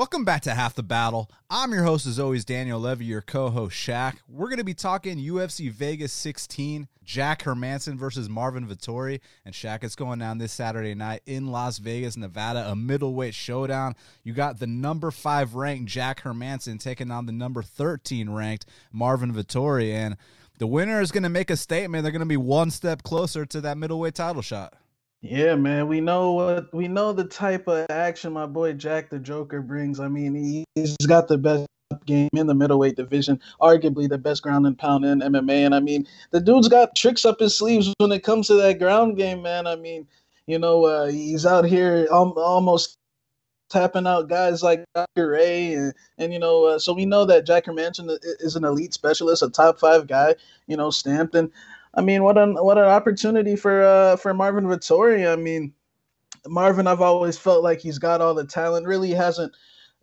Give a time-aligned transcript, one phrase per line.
[0.00, 1.30] Welcome back to Half the Battle.
[1.50, 4.16] I'm your host, as always, Daniel Levy, your co host, Shaq.
[4.26, 9.20] We're going to be talking UFC Vegas 16, Jack Hermansson versus Marvin Vettori.
[9.44, 13.94] And Shaq, it's going down this Saturday night in Las Vegas, Nevada, a middleweight showdown.
[14.24, 19.34] You got the number five ranked Jack Hermansson taking on the number 13 ranked Marvin
[19.34, 19.92] Vettori.
[19.92, 20.16] And
[20.56, 22.04] the winner is going to make a statement.
[22.04, 24.72] They're going to be one step closer to that middleweight title shot.
[25.22, 29.18] Yeah, man, we know what we know the type of action my boy Jack the
[29.18, 30.00] Joker brings.
[30.00, 31.66] I mean, he, he's got the best
[32.06, 35.66] game in the middleweight division, arguably the best ground and pound in MMA.
[35.66, 38.78] And I mean, the dude's got tricks up his sleeves when it comes to that
[38.78, 39.66] ground game, man.
[39.66, 40.06] I mean,
[40.46, 42.96] you know, uh, he's out here almost
[43.68, 45.28] tapping out guys like Dr.
[45.28, 48.94] Ray, and, and you know, uh, so we know that Jack Hermansson is an elite
[48.94, 50.34] specialist, a top five guy,
[50.66, 51.34] you know, stamped.
[51.34, 51.50] And
[51.94, 55.30] I mean, what an what an opportunity for uh, for Marvin Vettori.
[55.30, 55.72] I mean,
[56.46, 58.86] Marvin, I've always felt like he's got all the talent.
[58.86, 59.52] Really hasn't,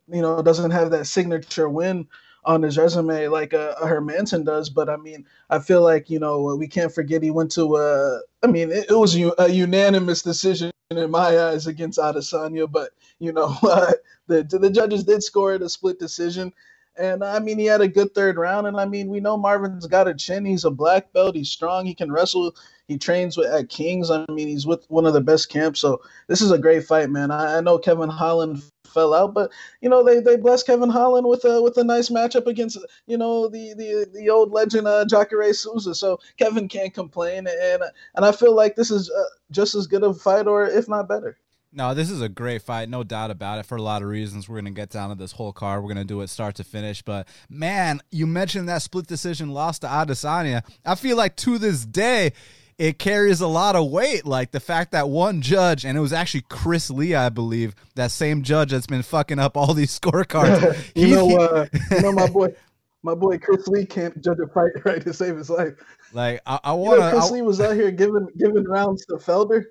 [0.07, 2.07] you know, doesn't have that signature win
[2.43, 4.69] on his resume like a, a Hermansson does.
[4.69, 8.19] But I mean, I feel like you know we can't forget he went to a.
[8.43, 13.31] I mean, it, it was a unanimous decision in my eyes against Adesanya, but you
[13.31, 13.93] know, uh,
[14.27, 16.51] the the judges did score it a split decision.
[16.97, 18.67] And I mean, he had a good third round.
[18.67, 20.45] And I mean, we know Marvin's got a chin.
[20.45, 21.35] He's a black belt.
[21.35, 21.85] He's strong.
[21.85, 22.55] He can wrestle.
[22.87, 24.09] He trains with, at Kings.
[24.09, 25.79] I mean, he's with one of the best camps.
[25.79, 27.31] So this is a great fight, man.
[27.31, 31.27] I, I know Kevin Holland fell out, but you know they they blessed Kevin Holland
[31.27, 35.05] with a with a nice matchup against you know the the the old legend uh,
[35.05, 35.93] Jacare Souza.
[35.93, 37.83] So Kevin can't complain, and
[38.15, 41.09] and I feel like this is uh, just as good a fight, or if not
[41.09, 41.37] better.
[41.77, 43.67] No, this is a great fight, no doubt about it.
[43.67, 45.83] For a lot of reasons, we're gonna get down to this whole card.
[45.83, 47.03] We're gonna do it start to finish.
[47.03, 50.63] But man, you mentioned that split decision loss to Adesanya.
[50.83, 52.33] I feel like to this day,
[52.79, 54.25] it carries a lot of weight.
[54.25, 58.09] Like the fact that one judge, and it was actually Chris Lee, I believe, that
[58.09, 60.91] same judge that's been fucking up all these scorecards.
[60.95, 62.55] you he, know, uh, you know, my boy.
[63.03, 65.73] My boy Chris Lee can't judge a fight right to save his life.
[66.11, 67.05] Like I, I want to.
[67.05, 69.65] You know, Chris I, Lee was out here giving giving rounds to Felder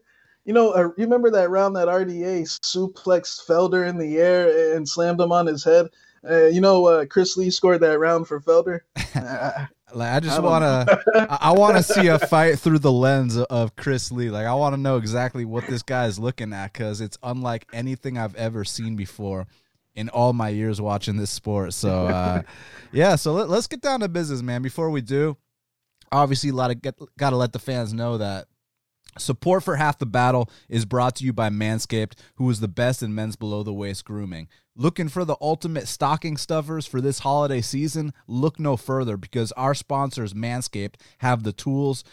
[0.47, 4.89] you know, uh, you remember that round that RDA suplexed Felder in the air and
[4.89, 5.89] slammed him on his head?
[6.29, 8.81] Uh, you know, uh, Chris Lee scored that round for Felder.
[9.95, 13.75] like, I just want to, I want to see a fight through the lens of
[13.75, 14.31] Chris Lee.
[14.31, 17.67] Like, I want to know exactly what this guy is looking at because it's unlike
[17.73, 19.49] anything I've ever seen before
[19.97, 21.75] in all my years watching this sport.
[21.75, 22.43] So, uh,
[22.93, 23.17] yeah.
[23.17, 24.63] So let, us get down to business, man.
[24.63, 25.37] Before we do,
[26.13, 28.47] obviously, a lot of got to let the fans know that
[29.19, 33.03] Support for Half the Battle is brought to you by Manscaped, who is the best
[33.03, 34.49] in men's below the waist grooming.
[34.75, 38.13] Looking for the ultimate stocking stuffers for this holiday season?
[38.27, 42.05] Look no further because our sponsors, Manscaped, have the tools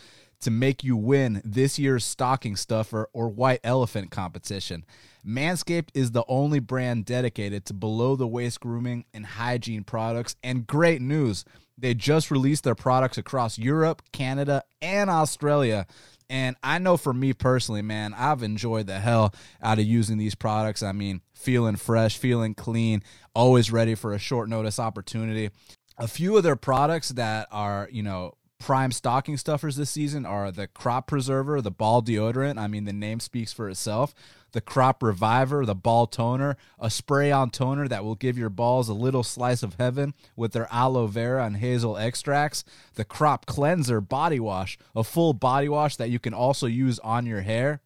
[0.44, 4.86] to make you win this year's stocking stuffer or white elephant competition.
[5.26, 10.36] Manscaped is the only brand dedicated to below the waist grooming and hygiene products.
[10.44, 11.46] And great news,
[11.78, 15.88] they just released their products across Europe, Canada, and Australia.
[16.34, 20.34] And I know for me personally, man, I've enjoyed the hell out of using these
[20.34, 20.82] products.
[20.82, 23.04] I mean, feeling fresh, feeling clean,
[23.36, 25.52] always ready for a short notice opportunity.
[26.00, 30.52] A few of their products that are, you know, prime stocking stuffers this season are
[30.52, 32.58] the Crop Preserver, the Ball Deodorant.
[32.58, 34.16] I mean, the name speaks for itself.
[34.54, 38.88] The Crop Reviver, the Ball Toner, a spray on toner that will give your balls
[38.88, 42.64] a little slice of heaven with their aloe vera and hazel extracts.
[42.96, 47.26] The Crop Cleanser Body Wash, a full body wash that you can also use on
[47.26, 47.82] your hair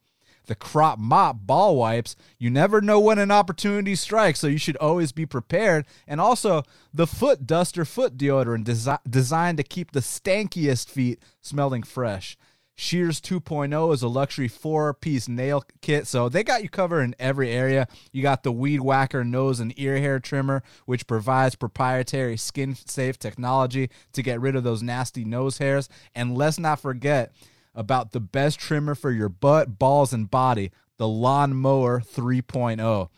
[0.47, 2.15] the crop mop ball wipes.
[2.39, 5.85] You never know when an opportunity strikes, so you should always be prepared.
[6.07, 6.63] And also
[6.93, 12.37] the foot duster foot deodorant desi- designed to keep the stankiest feet smelling fresh.
[12.79, 16.05] Shears 2.0 is a luxury four piece nail kit.
[16.05, 17.87] So they got you covered in every area.
[18.11, 23.17] You got the Weed Whacker nose and ear hair trimmer, which provides proprietary skin safe
[23.17, 25.89] technology to get rid of those nasty nose hairs.
[26.13, 27.33] And let's not forget,
[27.73, 33.09] about the best trimmer for your butt, balls, and body, the Lawn Mower 3.0.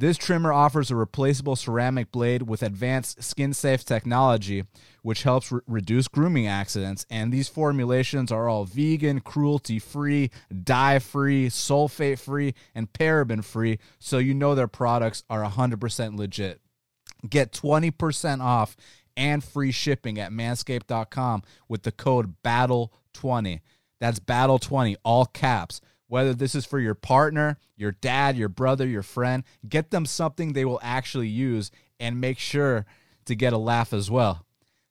[0.00, 4.62] This trimmer offers a replaceable ceramic blade with advanced skin safe technology,
[5.02, 7.04] which helps re- reduce grooming accidents.
[7.10, 10.30] And these formulations are all vegan, cruelty free,
[10.62, 16.60] dye free, sulfate free, and paraben free, so you know their products are 100% legit.
[17.28, 18.76] Get 20% off
[19.16, 23.62] and free shipping at manscaped.com with the code BATTLE20.
[23.98, 25.80] That's Battle 20, all caps.
[26.08, 30.52] Whether this is for your partner, your dad, your brother, your friend, get them something
[30.52, 31.70] they will actually use
[32.00, 32.86] and make sure
[33.26, 34.44] to get a laugh as well.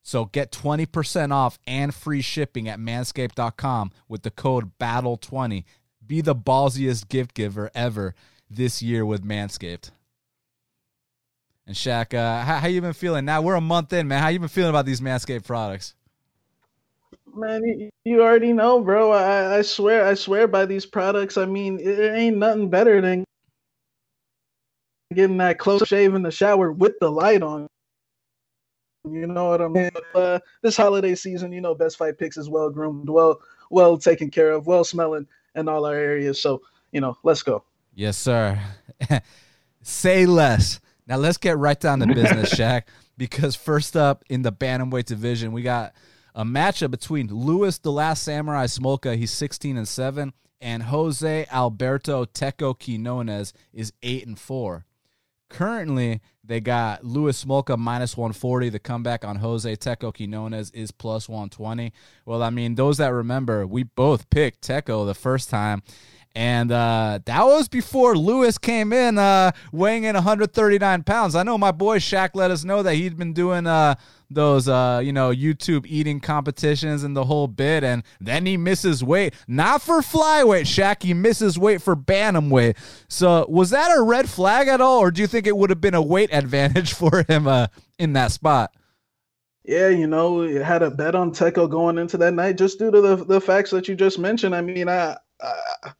[0.03, 5.65] So get 20% off and free shipping at manscaped.com with the code BATTLE20.
[6.05, 8.15] Be the ballsiest gift giver ever
[8.49, 9.91] this year with Manscaped.
[11.65, 13.25] And Shaq, uh, how, how you been feeling?
[13.25, 14.21] Now we're a month in, man.
[14.21, 15.93] How you been feeling about these Manscaped products?
[17.37, 19.11] Man, you, already know, bro.
[19.11, 21.37] I, I swear, I swear by these products.
[21.37, 23.23] I mean, it ain't nothing better than
[25.13, 27.67] getting that close shave in the shower with the light on.
[29.05, 29.91] You know what I mean?
[30.15, 33.39] Uh, this holiday season, you know, Best Fight Picks is well groomed, well,
[33.69, 36.41] well taken care of, well smelling in all our areas.
[36.41, 36.61] So,
[36.91, 37.63] you know, let's go.
[37.93, 38.59] Yes, sir.
[39.83, 40.79] Say less.
[41.05, 42.83] Now let's get right down to business, Shaq.
[43.17, 45.93] Because first up in the bantamweight division, we got
[46.37, 50.31] a matchup between Louis the Last Samurai Smolka, he's 16 and 7,
[50.61, 54.85] and Jose Alberto Teco Quinonez is 8 and 4.
[55.49, 58.69] Currently, they got Louis Smolka minus 140.
[58.69, 61.91] The comeback on Jose Teco Quinonez is plus 120.
[62.23, 65.81] Well, I mean, those that remember, we both picked Teco the first time.
[66.37, 71.33] And uh, that was before Louis came in, uh, weighing in 139 pounds.
[71.33, 73.95] I know my boy Shaq let us know that he'd been doing uh,
[74.29, 77.83] those, uh, you know, YouTube eating competitions and the whole bit.
[77.83, 81.01] And then he misses weight, not for flyweight, Shaq.
[81.01, 82.77] He misses weight for bantamweight.
[83.09, 85.81] So was that a red flag at all, or do you think it would have
[85.81, 87.65] been a weight advantage for him uh,
[87.97, 88.75] in that spot?
[89.63, 93.01] Yeah, you know, had a bet on Teco going into that night just due to
[93.01, 94.55] the the facts that you just mentioned.
[94.55, 95.93] I mean, I, I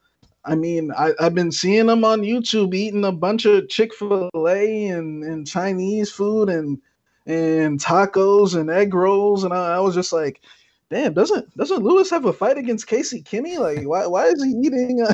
[0.48, 4.30] I mean, I, have been seeing them on YouTube eating a bunch of Chick Fil
[4.48, 6.80] A and, and Chinese food and
[7.26, 10.42] and tacos and egg rolls, and I, I, was just like,
[10.90, 13.58] damn, doesn't doesn't Louis have a fight against Casey Kenney?
[13.58, 15.06] Like, why why is he eating?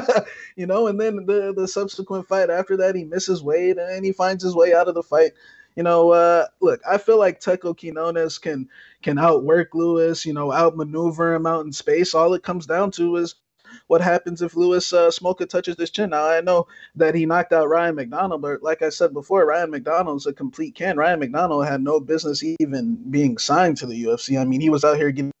[0.56, 4.12] you know, and then the the subsequent fight after that, he misses weight and he
[4.12, 5.32] finds his way out of the fight.
[5.76, 8.68] You know, uh, look, I feel like Teco Quinonez can
[9.02, 10.24] can outwork Louis.
[10.24, 12.14] you know, outmaneuver him out in space.
[12.14, 13.34] All it comes down to is
[13.86, 16.10] what happens if Louis uh, Smolka touches this chin.
[16.10, 16.66] Now I know
[16.96, 20.74] that he knocked out Ryan MacDonald, but like I said before, Ryan MacDonald's a complete
[20.74, 20.96] can.
[20.96, 24.40] Ryan MacDonald had no business even being signed to the UFC.
[24.40, 25.32] I mean, he was out here getting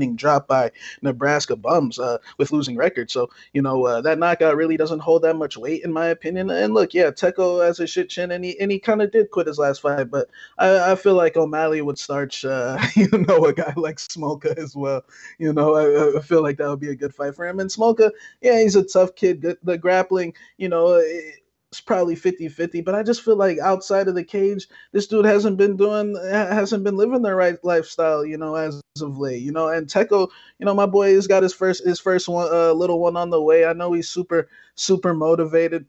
[0.00, 0.70] getting dropped by
[1.02, 3.12] Nebraska bums uh, with losing records.
[3.12, 6.50] So you know uh, that knockout really doesn't hold that much weight in my opinion.
[6.50, 9.30] And look, yeah, Teco has a shit chin, and he and he kind of did
[9.30, 13.44] quit his last fight, but I, I feel like O'Malley would starch uh, you know
[13.44, 15.04] a guy like Smolka as well.
[15.38, 17.60] You know, I, I, feel like that would be a good fight for him.
[17.60, 18.10] And Smolka,
[18.40, 19.42] yeah, he's a tough kid.
[19.62, 20.94] The, grappling, you know.
[20.94, 21.36] It,
[21.72, 25.56] it's probably 50-50 but i just feel like outside of the cage this dude hasn't
[25.56, 29.68] been doing hasn't been living the right lifestyle you know as of late you know
[29.68, 30.28] and teco
[30.58, 33.30] you know my boy has got his first his first one uh, little one on
[33.30, 33.64] the way.
[33.64, 35.86] I know he's super super motivated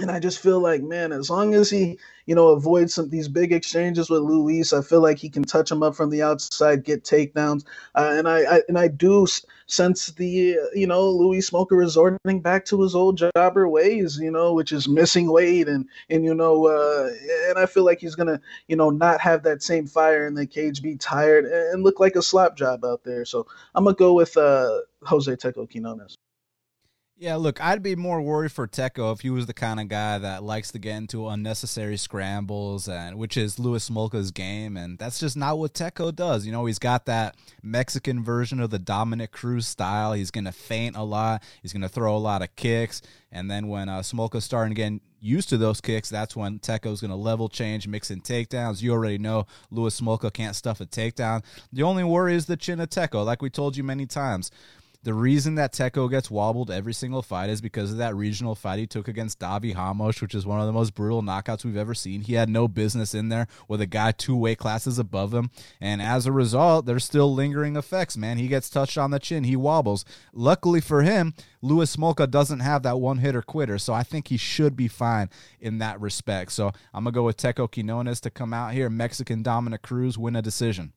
[0.00, 3.28] and I just feel like, man, as long as he, you know, avoids some these
[3.28, 6.84] big exchanges with Luis, I feel like he can touch him up from the outside,
[6.84, 7.64] get takedowns,
[7.94, 9.26] uh, and I, I, and I do
[9.66, 14.54] sense the, you know, Louis Smolka resorting back to his old jobber ways, you know,
[14.54, 17.10] which is missing weight and and you know, uh,
[17.48, 20.46] and I feel like he's gonna, you know, not have that same fire in the
[20.46, 23.24] cage, be tired, and look like a slap job out there.
[23.24, 26.16] So I'm gonna go with uh, Jose Teco Quinonez.
[27.20, 30.16] Yeah, look, I'd be more worried for Teco if he was the kind of guy
[30.16, 35.20] that likes to get into unnecessary scrambles, and which is Louis Smolka's game, and that's
[35.20, 36.46] just not what Teco does.
[36.46, 40.14] You know, he's got that Mexican version of the Dominick Cruz style.
[40.14, 41.42] He's going to feint a lot.
[41.60, 45.02] He's to throw a lot of kicks, and then when uh, Smolka's starting to get
[45.20, 48.80] used to those kicks, that's when Teco's going to level change, mix in takedowns.
[48.80, 51.44] You already know Louis Smolka can't stuff a takedown.
[51.70, 54.50] The only worry is the chin of Teco, like we told you many times.
[55.02, 58.78] The reason that Teco gets wobbled every single fight is because of that regional fight
[58.78, 61.94] he took against Davi Hamosh, which is one of the most brutal knockouts we've ever
[61.94, 62.20] seen.
[62.20, 65.50] He had no business in there with a guy two weight classes above him.
[65.80, 68.36] And as a result, there's still lingering effects, man.
[68.36, 70.04] He gets touched on the chin, he wobbles.
[70.34, 73.78] Luckily for him, Louis Smolka doesn't have that one hitter quitter.
[73.78, 75.30] So I think he should be fine
[75.60, 76.52] in that respect.
[76.52, 78.90] So I'm going to go with Teco Quinonez to come out here.
[78.90, 80.92] Mexican Dominick Cruz win a decision.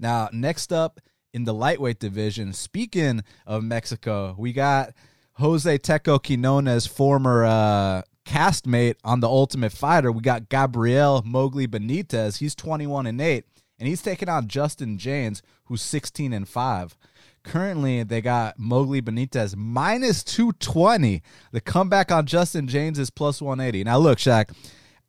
[0.00, 1.00] Now, next up
[1.32, 2.52] in the lightweight division.
[2.52, 4.92] Speaking of Mexico, we got
[5.34, 10.10] Jose Teco Quinonez, former uh, castmate on The Ultimate Fighter.
[10.10, 12.38] We got Gabriel Mowgli Benitez.
[12.38, 13.44] He's 21 and 8,
[13.78, 16.96] and he's taking on Justin Jaynes, who's 16 and 5.
[17.44, 21.22] Currently, they got Mowgli Benitez minus 220.
[21.52, 23.84] The comeback on Justin Jaynes is plus 180.
[23.84, 24.50] Now, look, Shaq,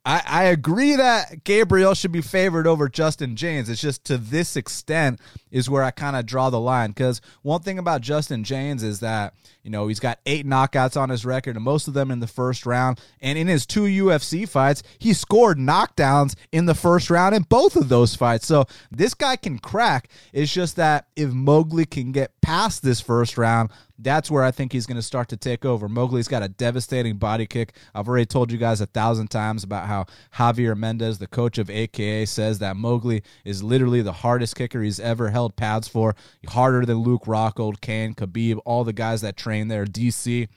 [0.02, 3.68] I, I agree that Gabriel should be favored over Justin Jaynes.
[3.68, 6.90] It's just to this extent is where I kind of draw the line.
[6.90, 11.10] Because one thing about Justin Jaynes is that, you know, he's got eight knockouts on
[11.10, 12.98] his record, and most of them in the first round.
[13.20, 17.76] And in his two UFC fights, he scored knockdowns in the first round in both
[17.76, 18.46] of those fights.
[18.46, 20.08] So this guy can crack.
[20.32, 23.68] It's just that if Mowgli can get past this first round,
[24.02, 25.88] that's where I think he's going to start to take over.
[25.88, 27.74] Mowgli's got a devastating body kick.
[27.94, 31.70] I've already told you guys a thousand times about how Javier Mendez, the coach of
[31.70, 36.14] AKA, says that Mowgli is literally the hardest kicker he's ever held pads for,
[36.48, 40.48] harder than Luke Rockhold, Cain, Khabib, all the guys that train there, DC.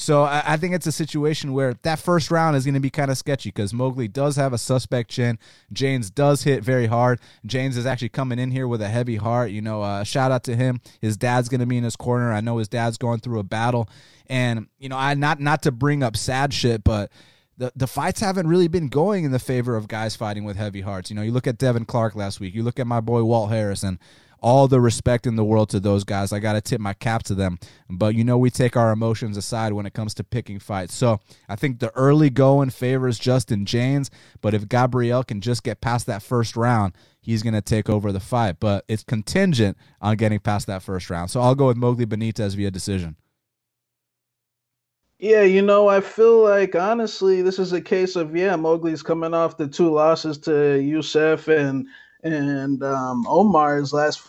[0.00, 2.88] So I, I think it's a situation where that first round is going to be
[2.88, 5.40] kind of sketchy because Mowgli does have a suspect chin.
[5.72, 7.18] Jaynes does hit very hard.
[7.44, 9.50] Jaynes is actually coming in here with a heavy heart.
[9.50, 10.80] You know, uh, shout out to him.
[11.00, 12.32] His dad's going to be in his corner.
[12.32, 13.88] I know his dad's going through a battle,
[14.28, 17.10] and you know, I not not to bring up sad shit, but
[17.56, 20.80] the, the fights haven't really been going in the favor of guys fighting with heavy
[20.80, 21.10] hearts.
[21.10, 23.50] You know, you look at Devin Clark last week, you look at my boy Walt
[23.50, 23.98] Harrison,
[24.40, 26.32] all the respect in the world to those guys.
[26.32, 27.58] I got to tip my cap to them.
[27.88, 30.94] But you know, we take our emotions aside when it comes to picking fights.
[30.94, 34.10] So I think the early going favors Justin Jaynes.
[34.40, 38.12] But if Gabriel can just get past that first round, he's going to take over
[38.12, 38.56] the fight.
[38.60, 41.30] But it's contingent on getting past that first round.
[41.30, 43.16] So I'll go with Mowgli Benitez via decision.
[45.20, 49.34] Yeah, you know, I feel like honestly, this is a case of yeah, Mowgli's coming
[49.34, 51.88] off the two losses to Yusuff and
[52.22, 54.22] and um, Omar's last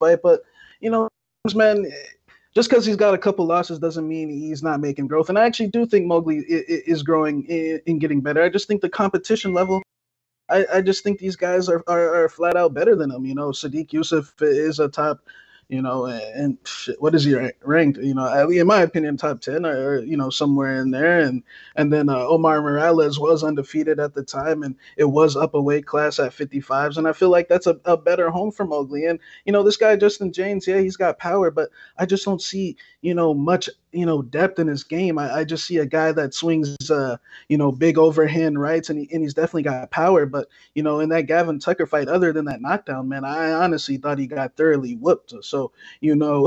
[0.00, 0.20] fight.
[0.22, 0.42] But
[0.80, 1.08] you know,
[1.54, 1.86] man,
[2.54, 5.28] just because he's got a couple losses doesn't mean he's not making growth.
[5.28, 7.46] And I actually do think Mowgli is growing
[7.86, 8.42] and getting better.
[8.42, 9.82] I just think the competition level.
[10.50, 13.24] I, I just think these guys are, are, are flat out better than him.
[13.24, 15.20] You know, Sodiq Yusuff is a top
[15.74, 17.98] you know, and shit, what is he ranked?
[17.98, 21.18] You know, in my opinion, top ten or, you know somewhere in there.
[21.18, 21.42] And
[21.74, 25.60] and then uh, Omar Morales was undefeated at the time, and it was up a
[25.60, 29.06] weight class at 55s, and I feel like that's a, a better home for Mowgli.
[29.06, 32.40] And you know, this guy Justin Jaynes, yeah, he's got power, but I just don't
[32.40, 35.18] see you know much you know depth in his game.
[35.18, 37.16] I, I just see a guy that swings uh
[37.48, 40.24] you know big overhand rights, and he, and he's definitely got power.
[40.24, 43.96] But you know, in that Gavin Tucker fight, other than that knockdown, man, I honestly
[43.96, 45.34] thought he got thoroughly whooped.
[45.42, 45.63] So
[46.00, 46.42] you know,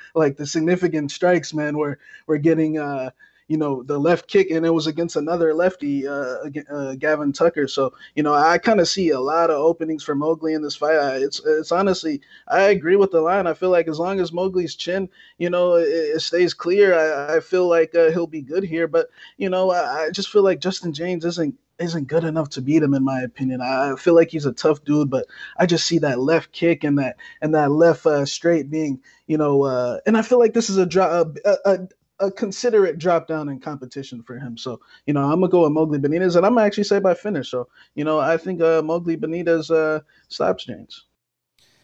[0.14, 3.10] like the significant strikes, man, were were getting uh
[3.50, 6.36] you know the left kick and it was against another lefty uh,
[6.72, 7.66] uh Gavin Tucker.
[7.66, 10.76] So you know I kind of see a lot of openings for Mowgli in this
[10.76, 11.20] fight.
[11.20, 13.48] It's it's honestly I agree with the line.
[13.48, 17.36] I feel like as long as Mowgli's chin you know it, it stays clear I,
[17.36, 18.86] I feel like uh, he'll be good here.
[18.86, 22.60] But you know I, I just feel like Justin Jaynes isn't isn't good enough to
[22.60, 23.60] beat him in my opinion.
[23.60, 26.98] I feel like he's a tough dude, but I just see that left kick and
[26.98, 30.70] that and that left uh, straight being, you know, uh, and I feel like this
[30.70, 31.78] is a, drop, a, a,
[32.20, 34.56] a considerate drop down in competition for him.
[34.56, 37.14] So, you know, I'm gonna go with Mowgli Benitez, and I'm gonna actually say by
[37.14, 37.50] finish.
[37.50, 41.04] So, you know, I think uh, Mowgli Benitez uh, stops Jaynes.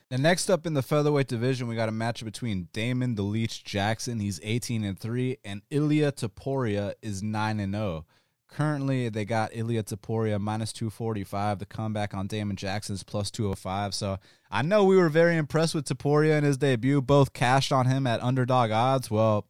[0.08, 3.64] And next up in the featherweight division, we got a match between Damon the Leech
[3.64, 4.20] Jackson.
[4.20, 7.84] He's 18 and three, and Ilia Topuria is nine and zero.
[7.84, 8.04] Oh.
[8.48, 11.58] Currently, they got Ilia Topuria minus 245.
[11.58, 13.94] The comeback on Damon Jackson is plus 205.
[13.94, 14.18] So
[14.50, 17.02] I know we were very impressed with Topuria in his debut.
[17.02, 19.10] Both cashed on him at underdog odds.
[19.10, 19.46] Well,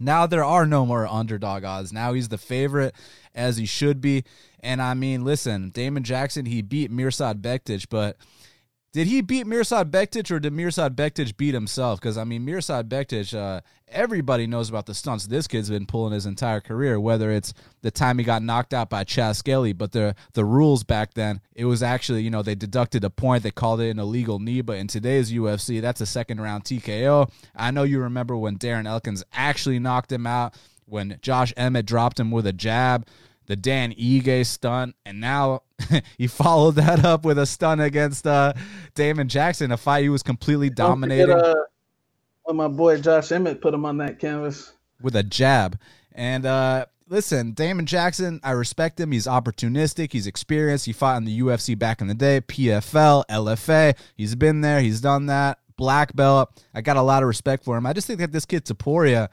[0.00, 1.92] now there are no more underdog odds.
[1.92, 2.94] Now he's the favorite
[3.34, 4.24] as he should be.
[4.60, 8.16] And I mean, listen, Damon Jackson, he beat Mirsad Bektic, but
[8.98, 12.00] did he beat Mirsad Bektic or did Mirsad Bektic beat himself?
[12.00, 16.12] Because I mean, Mirsad Bektic, uh, everybody knows about the stunts this kid's been pulling
[16.12, 16.98] his entire career.
[16.98, 20.82] Whether it's the time he got knocked out by Chas Skelly, but the the rules
[20.82, 24.00] back then, it was actually you know they deducted a point, they called it an
[24.00, 24.62] illegal knee.
[24.62, 27.30] But in today's UFC, that's a second round TKO.
[27.54, 32.18] I know you remember when Darren Elkins actually knocked him out when Josh Emmett dropped
[32.18, 33.06] him with a jab
[33.48, 35.62] the Dan Ige stunt, and now
[36.18, 38.52] he followed that up with a stunt against uh,
[38.94, 41.34] Damon Jackson, a fight he was completely dominating.
[41.34, 41.64] Forget, uh,
[42.44, 45.78] when my boy Josh Emmett put him on that canvas with a jab,
[46.12, 49.12] and uh, listen, Damon Jackson, I respect him.
[49.12, 50.12] He's opportunistic.
[50.12, 50.84] He's experienced.
[50.84, 53.96] He fought in the UFC back in the day, PFL, LFA.
[54.14, 54.80] He's been there.
[54.80, 55.58] He's done that.
[55.78, 56.62] Black belt.
[56.74, 57.86] I got a lot of respect for him.
[57.86, 59.28] I just think that this kid Topuria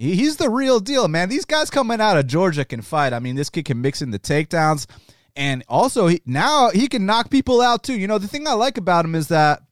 [0.00, 1.28] he's the real deal, man.
[1.28, 3.12] These guys coming out of Georgia can fight.
[3.12, 4.86] I mean, this kid can mix in the takedowns,
[5.36, 7.98] and also he, now he can knock people out too.
[7.98, 9.62] You know, the thing I like about him is that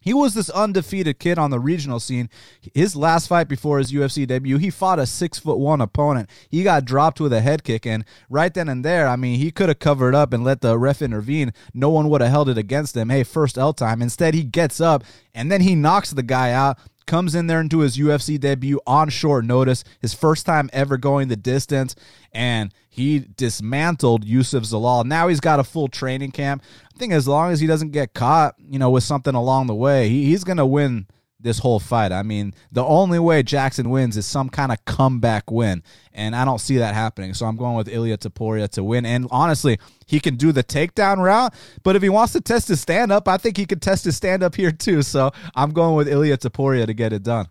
[0.00, 2.30] he was this undefeated kid on the regional scene.
[2.72, 6.30] His last fight before his UFC debut, he fought a six foot one opponent.
[6.48, 9.50] He got dropped with a head kick, and right then and there, I mean, he
[9.50, 11.52] could have covered up and let the ref intervene.
[11.74, 13.10] No one would have held it against him.
[13.10, 14.00] Hey, first L time.
[14.00, 17.80] Instead, he gets up and then he knocks the guy out comes in there into
[17.80, 21.96] his UFC debut on short notice, his first time ever going the distance,
[22.32, 25.04] and he dismantled Youssef Zalal.
[25.04, 26.62] Now he's got a full training camp.
[26.94, 29.74] I think as long as he doesn't get caught, you know, with something along the
[29.74, 31.06] way, he, he's going to win
[31.40, 32.12] this whole fight.
[32.12, 36.44] I mean, the only way Jackson wins is some kind of comeback win, and I
[36.44, 37.34] don't see that happening.
[37.34, 39.06] So I'm going with Ilia Topuria to win.
[39.06, 42.80] And honestly, he can do the takedown route, but if he wants to test his
[42.80, 45.02] stand up, I think he could test his stand up here too.
[45.02, 47.48] So I'm going with Ilia Topuria to get it done.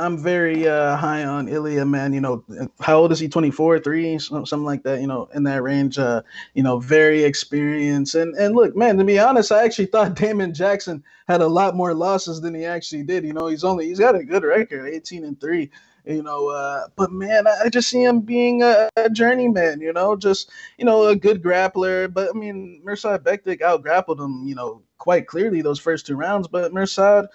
[0.00, 2.14] I'm very uh, high on Ilia, man.
[2.14, 2.44] You know,
[2.80, 3.28] how old is he?
[3.28, 5.00] 24, three, something like that.
[5.00, 5.98] You know, in that range.
[5.98, 6.22] Uh,
[6.54, 8.14] you know, very experienced.
[8.14, 8.96] And and look, man.
[8.98, 12.64] To be honest, I actually thought Damon Jackson had a lot more losses than he
[12.64, 13.24] actually did.
[13.24, 15.70] You know, he's only he's got a good record, 18 and three.
[16.06, 19.82] You know, uh, but man, I just see him being a, a, journeyman.
[19.82, 22.12] You know, just you know a good grappler.
[22.12, 24.44] But I mean, Mirsad Bektic out grappled him.
[24.46, 26.48] You know, quite clearly those first two rounds.
[26.48, 27.26] But Mirsad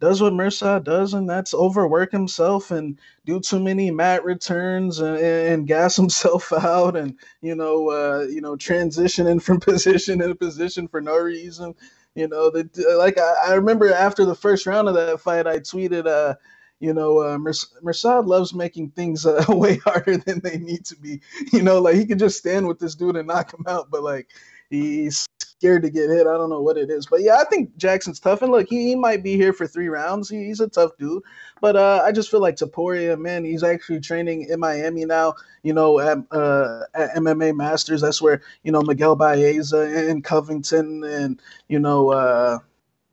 [0.00, 5.16] does what Mirsad does, and that's overwork himself and do too many mat returns and,
[5.18, 10.88] and gas himself out, and you know, uh, you know, transitioning from position to position
[10.88, 11.74] for no reason.
[12.14, 15.58] You know, the, like I, I remember after the first round of that fight, I
[15.58, 16.36] tweeted, uh,
[16.80, 21.22] you know, uh, Mirsad loves making things uh, way harder than they need to be.
[21.52, 24.02] You know, like he could just stand with this dude and knock him out, but
[24.02, 24.28] like
[24.70, 25.26] he's
[25.64, 26.26] scared to get hit.
[26.26, 28.42] I don't know what it is, but yeah, I think Jackson's tough.
[28.42, 30.28] And look, he, he might be here for three rounds.
[30.28, 31.22] He, he's a tough dude,
[31.62, 35.32] but uh, I just feel like Topuria, man, he's actually training in Miami now.
[35.62, 38.02] You know, at, uh, at MMA Masters.
[38.02, 42.10] That's where you know Miguel Baeza and Covington, and you know.
[42.10, 42.58] Uh,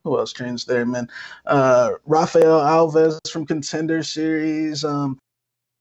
[0.03, 1.07] who else trains there, man?
[1.45, 4.83] Uh, Rafael Alves from Contender Series.
[4.83, 5.19] Um,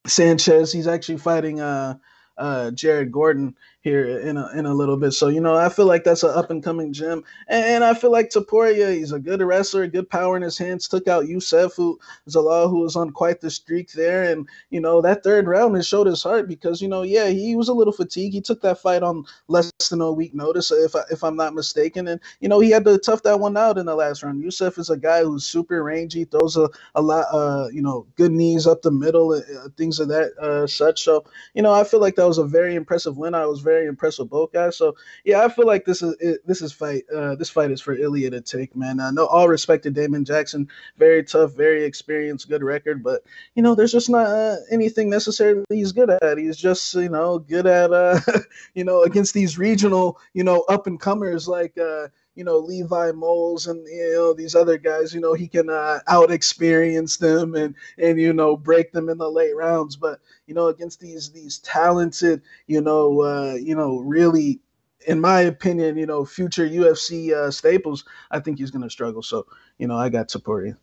[0.06, 1.96] Sanchez, he's actually fighting uh,
[2.36, 5.12] uh, Jared Gordon here in a, in a little bit.
[5.12, 7.24] So, you know, I feel like that's an up and coming gym.
[7.48, 11.08] And, I feel like Topuria, he's a good wrestler, good power in his hands, took
[11.08, 14.30] out Youssef, who Zalal, who was on quite the streak there.
[14.30, 17.56] And, you know, that third round, it showed his heart because, you know, yeah, he
[17.56, 18.34] was a little fatigued.
[18.34, 21.54] He took that fight on less than a week notice, if, I, if I'm not
[21.54, 22.08] mistaken.
[22.08, 24.42] And, you know, he had to tough that one out in the last round.
[24.42, 28.32] Youssef is a guy who's super rangy, throws a, a lot, uh, you know, good
[28.32, 31.02] knees up the middle, uh, things of that uh, such.
[31.02, 33.34] So, you know, I feel like that was a very impressive win.
[33.34, 34.76] I was very impressed with both guys.
[34.76, 37.04] So yeah, I feel like this is this is fight.
[37.14, 39.00] Uh, this fight is for Ilia to take, man.
[39.00, 43.22] I know all respect to Damon Jackson, very tough, very experienced, good record, but
[43.54, 46.38] you know, there's just not uh, anything necessarily he's good at.
[46.38, 48.20] He's just you know good at uh,
[48.74, 51.76] you know against these regional you know up and comers like.
[51.78, 55.14] Uh, you know Levi Moles and you know these other guys.
[55.14, 59.18] You know he can uh, out experience them and and you know break them in
[59.18, 59.96] the late rounds.
[59.96, 64.60] But you know against these these talented you know uh, you know really
[65.06, 69.22] in my opinion, you know, future UFC uh, staples, I think he's going to struggle.
[69.22, 69.46] So,
[69.78, 70.76] you know, I got Topuria.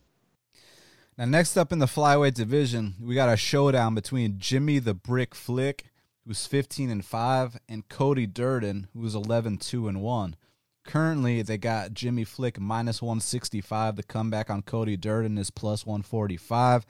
[1.18, 5.34] Now, next up in the flyweight division, we got a showdown between Jimmy the Brick
[5.34, 5.86] Flick,
[6.26, 10.36] who's 15 and 5, and Cody Durden, who's 11 2 and 1.
[10.88, 13.98] Currently, they got Jimmy Flick minus 165.
[13.98, 16.86] The comeback on Cody Durden is plus 145.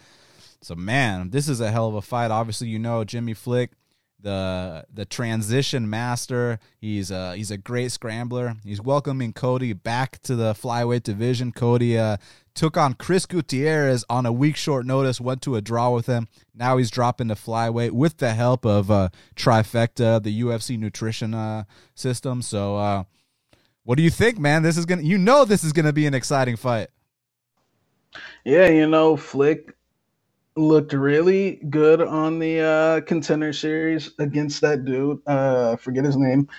[0.62, 2.30] So, man, this is a hell of a fight.
[2.30, 3.72] Obviously, you know Jimmy Flick,
[4.20, 6.60] the the transition master.
[6.80, 8.56] He's a he's a great scrambler.
[8.64, 11.52] He's welcoming Cody back to the flyweight division.
[11.52, 12.18] Cody uh,
[12.54, 15.20] took on Chris Gutierrez on a week short notice.
[15.20, 16.28] Went to a draw with him.
[16.54, 21.64] Now he's dropping to flyweight with the help of uh, Trifecta, the UFC nutrition uh,
[21.96, 22.44] system.
[22.44, 23.04] So uh,
[23.88, 24.64] what do you think, man?
[24.64, 26.90] This is gonna you know this is gonna be an exciting fight.
[28.44, 29.78] Yeah, you know, Flick
[30.58, 35.22] looked really good on the uh, contender series against that dude.
[35.26, 36.50] Uh forget his name.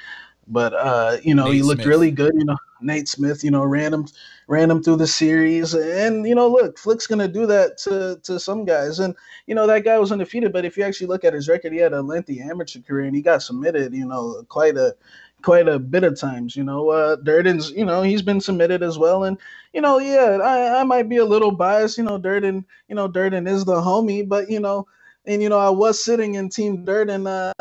[0.47, 1.87] But uh, you know, Nate he looked Smith.
[1.87, 2.33] really good.
[2.35, 4.07] You know, Nate Smith, you know, ran him
[4.47, 5.75] ran him through the series.
[5.75, 9.01] And, you know, look, Flick's gonna do that to to some guys.
[9.01, 9.15] And,
[9.47, 11.79] you know, that guy was undefeated, but if you actually look at his record, he
[11.79, 14.97] had a lengthy amateur career and he got submitted, you know, quite a
[15.43, 16.57] quite a bit of times.
[16.57, 19.39] You know, uh, Durden's, you know, he's been submitted as well, and
[19.73, 21.99] you know, yeah, I, I might be a little biased.
[21.99, 24.87] You know, Durden, you know, Durden is the homie, but you know,
[25.27, 27.53] and you know, I was sitting in Team Durden, uh,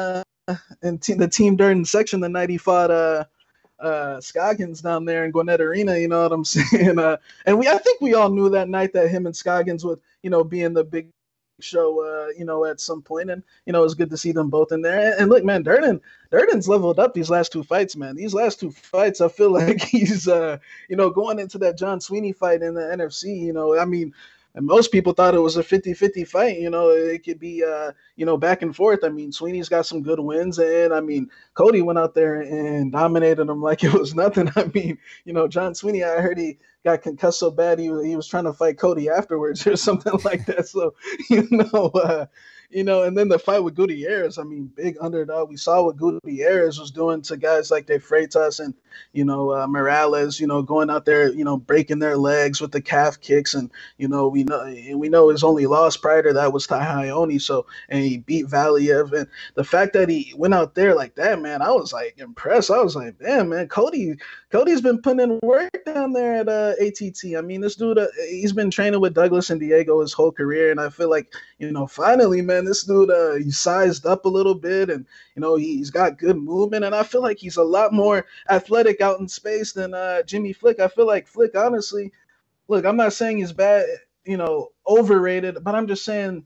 [0.81, 3.25] in the Team Durden section the night he fought, uh,
[3.79, 6.97] uh Scoggins down there in Gwinnett Arena, you know what I'm saying?
[6.97, 9.99] Uh, and we I think we all knew that night that him and Scoggins would,
[10.23, 11.11] you know, be in the big
[11.59, 14.49] show, uh, you know, at some point, and you know, it's good to see them
[14.49, 14.99] both in there.
[14.99, 18.15] And, and, look, man, Durden, Durden's leveled up these last two fights, man.
[18.15, 20.57] These last two fights, I feel like he's, uh,
[20.89, 23.39] you know, going into that John Sweeney fight in the NFC.
[23.39, 24.13] You know, I mean,
[24.57, 27.91] and most people thought it was a 50-50 fight you know it could be uh
[28.15, 29.03] you know back and forth.
[29.03, 32.91] I mean sweeney's got some good wins and i mean cody went out there and
[32.91, 34.51] dominated him like it was nothing.
[34.55, 38.15] I mean you know john sweeney i heard he got concussed so bad he, he
[38.15, 40.67] was trying to fight cody afterwards or something like that.
[40.67, 40.95] So
[41.29, 42.25] you know uh
[42.69, 45.49] you know, and then the fight with Gutierrez, I mean, big underdog.
[45.49, 48.73] We saw what Gutierrez was doing to guys like De Freitas and,
[49.13, 52.73] you know, uh, Morales, you know, going out there, you know, breaking their legs with
[52.73, 53.53] the calf kicks.
[53.53, 56.69] And, you know, we know and we know his only loss prior to that was
[56.69, 57.39] Ione.
[57.39, 59.13] So, and he beat Valiev.
[59.13, 62.69] And the fact that he went out there like that, man, I was like impressed.
[62.69, 64.15] I was like, damn, man, Cody,
[64.51, 67.37] Cody's been putting in work down there at uh, ATT.
[67.37, 70.69] I mean, this dude, uh, he's been training with Douglas and Diego his whole career.
[70.71, 74.29] And I feel like, you know, finally, man, this dude, uh, he sized up a
[74.29, 76.85] little bit and, you know, he's got good movement.
[76.85, 80.53] And I feel like he's a lot more athletic out in space than uh, Jimmy
[80.53, 80.79] Flick.
[80.79, 82.11] I feel like Flick, honestly,
[82.67, 83.85] look, I'm not saying he's bad,
[84.25, 86.45] you know, overrated, but I'm just saying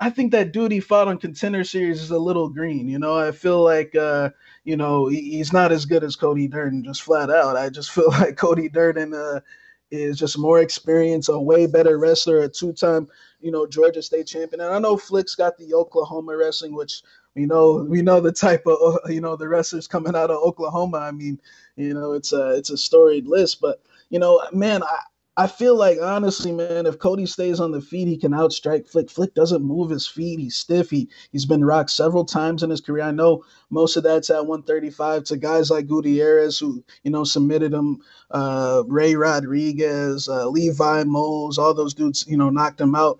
[0.00, 2.88] I think that dude he fought on contender series is a little green.
[2.88, 4.30] You know, I feel like uh,
[4.64, 7.56] you know he's not as good as Cody Durden, just flat out.
[7.56, 9.40] I just feel like Cody Durden uh,
[9.90, 13.08] is just more experienced, a way better wrestler, a two-time
[13.44, 14.62] you know Georgia State champion.
[14.62, 17.02] And I know Flick's got the Oklahoma wrestling, which
[17.34, 20.38] we know we know the type of uh, you know the wrestlers coming out of
[20.42, 20.98] Oklahoma.
[20.98, 21.38] I mean,
[21.76, 24.98] you know it's a it's a storied list, but you know, man, I
[25.36, 29.10] I feel like honestly, man, if Cody stays on the feet, he can outstrike Flick.
[29.10, 30.38] Flick doesn't move his feet.
[30.38, 30.90] He's stiff.
[30.90, 33.02] He he's been rocked several times in his career.
[33.04, 37.72] I know most of that's at 135 to guys like Gutierrez who you know submitted
[37.74, 43.18] him, uh, Ray Rodriguez, uh, Levi Moles, all those dudes you know knocked him out.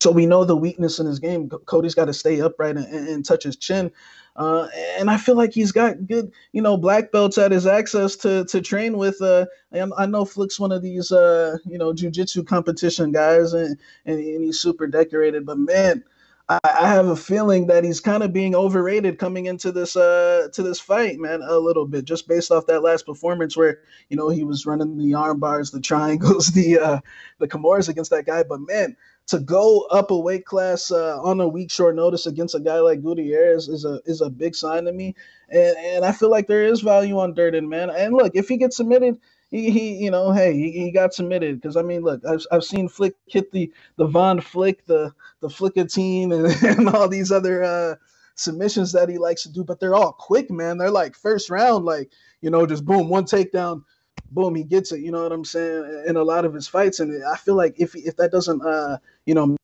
[0.00, 1.48] So we know the weakness in his game.
[1.66, 3.92] Cody's got to stay upright and, and touch his chin.
[4.36, 4.68] Uh,
[4.98, 8.44] and I feel like he's got good, you know, black belts at his access to
[8.46, 9.20] to train with.
[9.22, 14.20] Uh, I know Flick's one of these, uh, you know, jujitsu competition guys, and, and,
[14.20, 15.46] he's super decorated.
[15.46, 16.04] But man,
[16.48, 20.48] I, I have a feeling that he's kind of being overrated coming into this uh
[20.52, 24.16] to this fight, man, a little bit, just based off that last performance where you
[24.18, 27.00] know he was running the arm bars, the triangles, the uh
[27.38, 28.42] the Kimuras against that guy.
[28.42, 28.96] But man,
[29.28, 32.80] to go up a weight class uh, on a week short notice against a guy
[32.80, 35.16] like Gutierrez is a is a big sign to me,
[35.50, 37.90] and and I feel like there is value on Durden, man.
[37.90, 39.18] And look, if he gets submitted,
[39.50, 42.64] he, he you know, hey, he, he got submitted because I mean, look, I've, I've
[42.64, 46.32] seen Flick hit the the Von Flick, the the Flickatine,
[46.64, 47.96] and, and all these other uh,
[48.36, 50.78] submissions that he likes to do, but they're all quick, man.
[50.78, 52.10] They're like first round, like
[52.42, 53.82] you know, just boom, one takedown
[54.30, 55.00] boom, he gets it.
[55.00, 56.04] You know what I'm saying?
[56.06, 58.98] In a lot of his fights, and I feel like if if that doesn't, uh,
[59.24, 59.56] you know,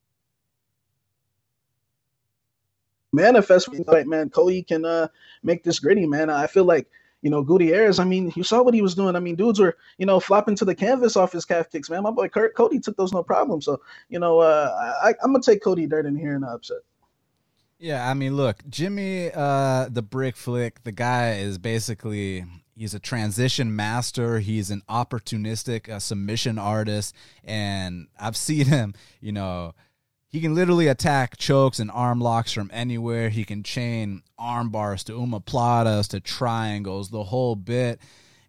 [3.12, 5.08] manifest fight, man, Cody can uh
[5.42, 6.30] make this gritty, man.
[6.30, 6.88] I feel like.
[7.24, 9.14] You know, Gutierrez, I mean, you saw what he was doing.
[9.14, 12.02] I mean, dudes were, you know, flopping to the canvas off his calf kicks, man.
[12.02, 13.62] My boy Kurt, Cody took those no problem.
[13.62, 16.00] So, you know, uh, I, I'm going to take Cody here
[16.34, 16.78] in the upset.
[17.78, 22.44] Yeah, I mean, look, Jimmy, uh, the brick flick, the guy is basically
[22.76, 24.38] he's a transition master.
[24.38, 28.94] He's an opportunistic submission artist, and I've seen him.
[29.20, 29.74] You know,
[30.28, 33.28] he can literally attack chokes and arm locks from anywhere.
[33.28, 38.00] He can chain arm bars to omoplatas to triangles, the whole bit.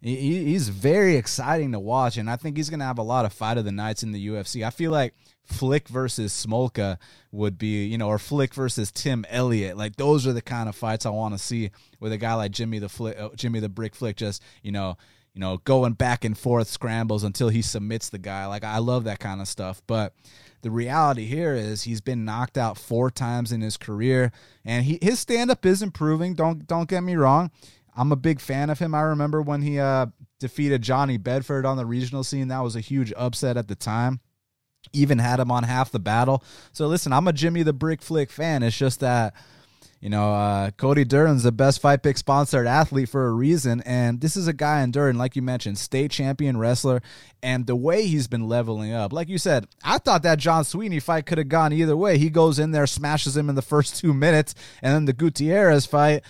[0.01, 3.25] He, he's very exciting to watch, and I think he's going to have a lot
[3.25, 4.65] of fight of the nights in the UFC.
[4.65, 5.13] I feel like
[5.45, 6.97] Flick versus Smolka
[7.31, 9.77] would be, you know, or Flick versus Tim Elliott.
[9.77, 12.51] Like those are the kind of fights I want to see with a guy like
[12.51, 14.97] Jimmy the Flick, uh, Jimmy the Brick Flick, just you know,
[15.33, 18.45] you know, going back and forth scrambles until he submits the guy.
[18.45, 19.81] Like I love that kind of stuff.
[19.85, 20.13] But
[20.61, 24.31] the reality here is he's been knocked out four times in his career,
[24.63, 26.35] and he his stand up is improving.
[26.35, 27.51] Don't don't get me wrong.
[27.95, 28.95] I'm a big fan of him.
[28.95, 30.07] I remember when he uh,
[30.39, 32.47] defeated Johnny Bedford on the regional scene.
[32.47, 34.19] That was a huge upset at the time
[34.93, 36.43] even had him on half the battle.
[36.71, 38.63] So listen, I'm a Jimmy the Brick Flick fan.
[38.63, 39.33] It's just that
[40.03, 43.81] you know, uh, Cody Durden's the best fight pick sponsored athlete for a reason.
[43.85, 47.01] And this is a guy in Durden, like you mentioned, state champion wrestler.
[47.41, 50.99] And the way he's been leveling up, like you said, I thought that John Sweeney
[50.99, 52.17] fight could have gone either way.
[52.17, 54.55] He goes in there, smashes him in the first two minutes.
[54.81, 56.23] And then the Gutierrez fight,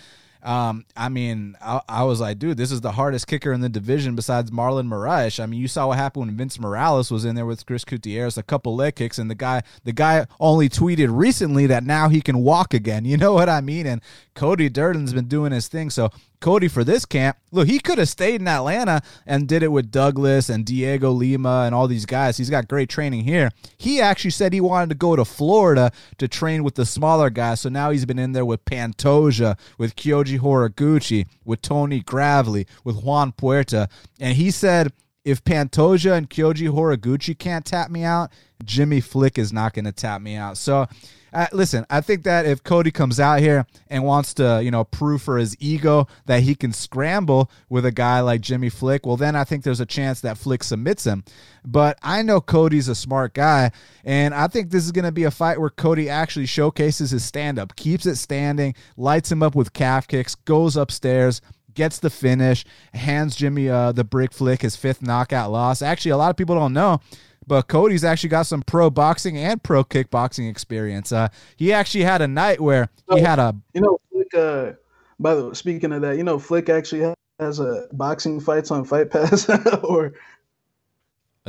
[0.44, 3.68] um, I mean, I, I, was like, dude, this is the hardest kicker in the
[3.70, 5.42] division besides Marlon Moraes.
[5.42, 8.36] I mean, you saw what happened when Vince Morales was in there with Chris Gutierrez,
[8.36, 12.20] a couple leg kicks, and the guy, the guy only tweeted recently that now he
[12.20, 13.04] can walk again.
[13.14, 13.86] You know what I mean?
[13.86, 14.02] And
[14.34, 15.88] Cody Durden's been doing his thing.
[15.88, 16.10] So
[16.44, 17.38] Cody for this camp.
[17.52, 21.62] Look, he could have stayed in Atlanta and did it with Douglas and Diego Lima
[21.64, 22.36] and all these guys.
[22.36, 23.50] He's got great training here.
[23.78, 27.60] He actually said he wanted to go to Florida to train with the smaller guys.
[27.60, 33.02] So now he's been in there with Pantoja, with Kyoji Horiguchi, with Tony Gravely, with
[33.02, 33.88] Juan Puerta.
[34.20, 34.92] And he said
[35.24, 38.30] if Pantoja and Kyoji Horiguchi can't tap me out,
[38.62, 40.56] Jimmy Flick is not going to tap me out.
[40.56, 40.86] So,
[41.32, 44.84] uh, listen, I think that if Cody comes out here and wants to, you know,
[44.84, 49.16] prove for his ego that he can scramble with a guy like Jimmy Flick, well,
[49.16, 51.24] then I think there's a chance that Flick submits him.
[51.64, 53.72] But I know Cody's a smart guy,
[54.04, 57.24] and I think this is going to be a fight where Cody actually showcases his
[57.24, 61.40] stand up, keeps it standing, lights him up with calf kicks, goes upstairs,
[61.74, 65.82] gets the finish, hands Jimmy uh, the brick flick, his fifth knockout loss.
[65.82, 67.00] Actually, a lot of people don't know,
[67.46, 71.12] but Cody's actually got some pro boxing and pro kickboxing experience.
[71.12, 73.54] Uh, he actually had a night where he had a.
[73.74, 74.72] You know, Flick, uh,
[75.18, 78.84] by the way, speaking of that, you know, Flick actually has a boxing fights on
[78.84, 79.48] Fight Pass
[79.82, 80.14] or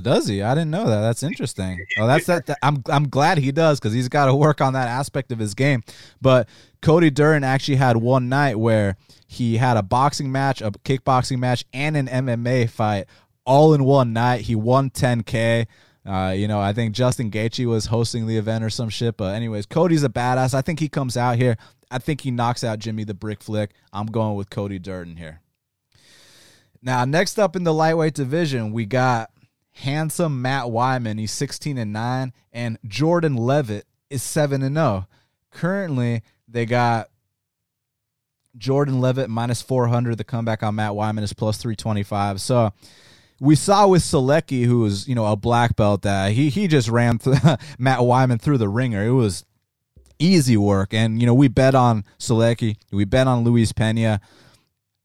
[0.01, 0.41] does he?
[0.41, 0.99] I didn't know that.
[0.99, 1.85] That's interesting.
[1.97, 2.47] Oh, that's that.
[2.47, 5.39] that I'm I'm glad he does because he's got to work on that aspect of
[5.39, 5.83] his game.
[6.21, 6.49] But
[6.85, 8.95] Cody Durden actually had one night where
[9.25, 13.07] he had a boxing match, a kickboxing match, and an MMA fight
[13.43, 14.41] all in one night.
[14.41, 15.65] He won 10k.
[16.05, 19.17] Uh, you know, I think Justin Gaethje was hosting the event or some shit.
[19.17, 20.53] But anyways, Cody's a badass.
[20.53, 21.57] I think he comes out here.
[21.89, 23.71] I think he knocks out Jimmy the Brick Flick.
[23.91, 25.41] I'm going with Cody Durden here.
[26.83, 29.31] Now, next up in the lightweight division, we got
[29.71, 31.17] handsome Matt Wiman.
[31.17, 35.07] He's 16 and 9 and Jordan Levitt is 7 and 0.
[35.49, 36.21] Currently,
[36.55, 37.09] they got
[38.57, 40.17] Jordan Levitt minus 400.
[40.17, 42.39] The comeback on Matt Wiman is plus 325.
[42.39, 42.71] So
[43.41, 46.87] we saw with Selecki, who was, you know, a black belt, that he, he just
[46.87, 47.19] ran
[47.77, 49.05] Matt Wiman through the ringer.
[49.05, 49.43] It was
[50.17, 50.93] easy work.
[50.93, 52.77] And, you know, we bet on Selecki.
[52.89, 54.21] We bet on Luis Pena.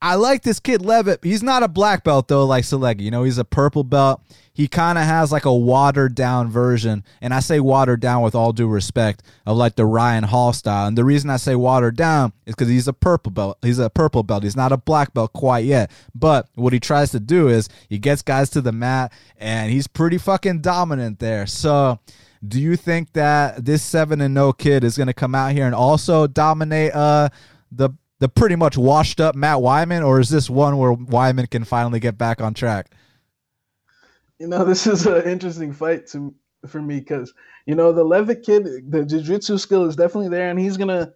[0.03, 1.21] I like this kid Levitt.
[1.23, 3.03] He's not a black belt though, like Selecki.
[3.03, 4.23] You know, he's a purple belt.
[4.53, 8.35] He kind of has like a watered down version, and I say watered down with
[8.35, 10.87] all due respect of like the Ryan Hall style.
[10.87, 13.59] And the reason I say watered down is because he's a purple belt.
[13.63, 14.43] He's a purple belt.
[14.43, 15.91] He's not a black belt quite yet.
[16.15, 19.87] But what he tries to do is he gets guys to the mat, and he's
[19.87, 21.47] pretty fucking dominant there.
[21.47, 21.99] So.
[22.43, 25.67] Do you think that this seven and no kid is going to come out here
[25.67, 27.29] and also dominate uh,
[27.71, 31.65] the the pretty much washed up Matt Wiman, or is this one where Wiman can
[31.65, 32.93] finally get back on track?
[34.39, 36.35] You know, this is an interesting fight to
[36.69, 37.33] for me because
[37.67, 41.13] you know the Levitt kid, the jiu-jitsu skill is definitely there, and he's gonna,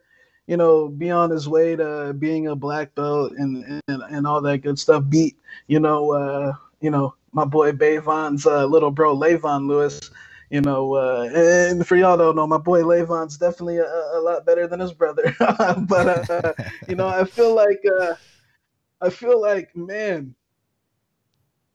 [0.46, 4.40] you know, be on his way to being a black belt and and, and all
[4.40, 5.04] that good stuff.
[5.08, 5.36] Beat,
[5.66, 10.10] you know, uh, you know, my boy Beivan's uh, little bro Levon Lewis
[10.50, 14.46] you know, uh, and for y'all don't know, my boy Levon's definitely a, a lot
[14.46, 15.34] better than his brother.
[15.38, 16.52] but uh,
[16.88, 18.14] you know, I feel like uh,
[19.00, 20.34] I feel like man,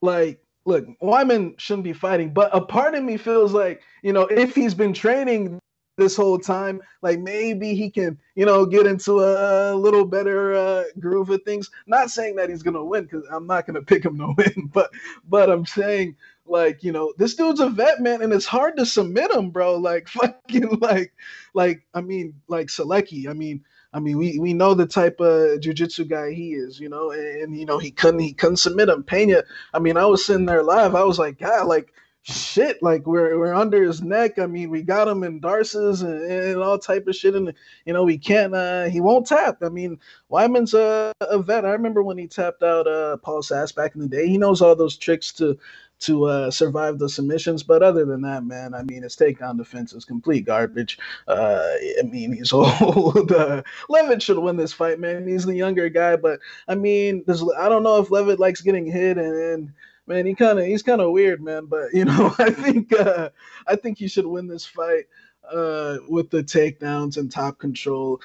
[0.02, 4.24] like look, Wiman shouldn't be fighting, but a part of me feels like you know
[4.24, 5.60] if he's been training
[6.00, 6.82] this whole time.
[7.04, 11.70] Like maybe he can, you know, get into a, little better uh, groove of things.
[11.86, 14.90] Not saying that he's gonna win because I'm not gonna pick him to win, but
[15.28, 16.16] but I'm saying
[16.50, 19.78] like you know this dude's a vet man, and it's hard to submit him, bro.
[19.78, 21.14] Like fucking like
[21.54, 23.28] like I mean like Selecki.
[23.28, 23.64] I mean.
[23.92, 27.42] I mean, we, we know the type of jujitsu guy he is, you know, and,
[27.42, 29.02] and, you know he couldn't he couldn't submit him.
[29.02, 30.94] Pena, I mean, I was sitting there live.
[30.94, 31.92] I was like, God, like
[32.24, 36.22] shit like we're we're under his neck i mean we got him in darces and,
[36.30, 37.54] and all type of shit and
[37.86, 39.98] you know he can't uh he won't tap i mean
[40.30, 44.02] Wiman's a, a vet i remember when he tapped out uh paul sass back in
[44.02, 45.58] the day he knows all those tricks to
[46.02, 47.64] to uh, survive the submissions.
[47.64, 51.00] But other than that, man, I mean, his takedown defense is complete garbage.
[51.28, 51.62] Uh,
[52.00, 53.32] I mean, he's old.
[53.32, 55.28] uh, Levitt should win this fight, man.
[55.28, 57.24] He's the younger guy, but I mean,
[57.58, 59.74] I don't know if Levitt likes getting hit and, and
[60.08, 61.66] man, he kind of he's kind of weird, man.
[61.68, 63.30] But you know, I think uh,
[63.68, 65.06] I think he should win this fight
[65.52, 68.22] uh, with the takedowns and top control.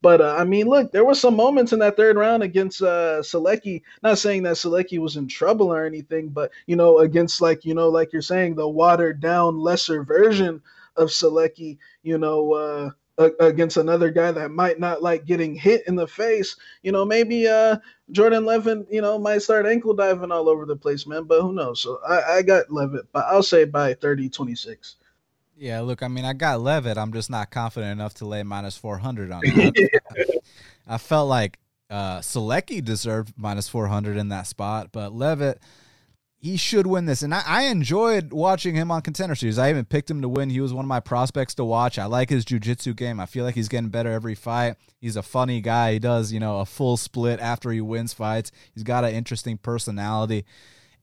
[0.00, 3.20] But uh, I mean, look, there were some moments in that third round against uh,
[3.22, 3.82] Selecki.
[4.02, 7.74] Not saying that Selecki was in trouble or anything, but you know, against like you
[7.74, 10.62] know, like you're saying, the watered down, lesser version
[10.96, 11.78] of Selecki.
[12.02, 12.90] You know, uh,
[13.40, 17.48] against another guy that might not like getting hit in the face, you know, maybe
[17.48, 17.76] uh
[18.12, 21.24] Jordan Levitt, you know, might start ankle diving all over the place, man.
[21.24, 21.82] But who knows?
[21.82, 24.96] So I, I got Levitt, but I'll say by 30 26.
[25.58, 26.96] Yeah, look, I mean, I got Levitt.
[26.96, 30.42] I'm just not confident enough to lay minus 400 on it.
[30.86, 31.58] I felt like
[31.90, 35.60] uh Selecki deserved minus 400 in that spot, but Levitt
[36.40, 37.22] he should win this.
[37.22, 39.58] And I, I, enjoyed watching him on Contender Series.
[39.58, 40.50] I even picked him to win.
[40.50, 41.98] He was one of my prospects to watch.
[41.98, 43.18] I like his jiu-jitsu game.
[43.18, 44.76] I feel like he's getting better every fight.
[45.00, 45.94] He's a funny guy.
[45.94, 48.52] He does, you know, a full split after he wins fights.
[48.72, 50.44] He's got an interesting personality.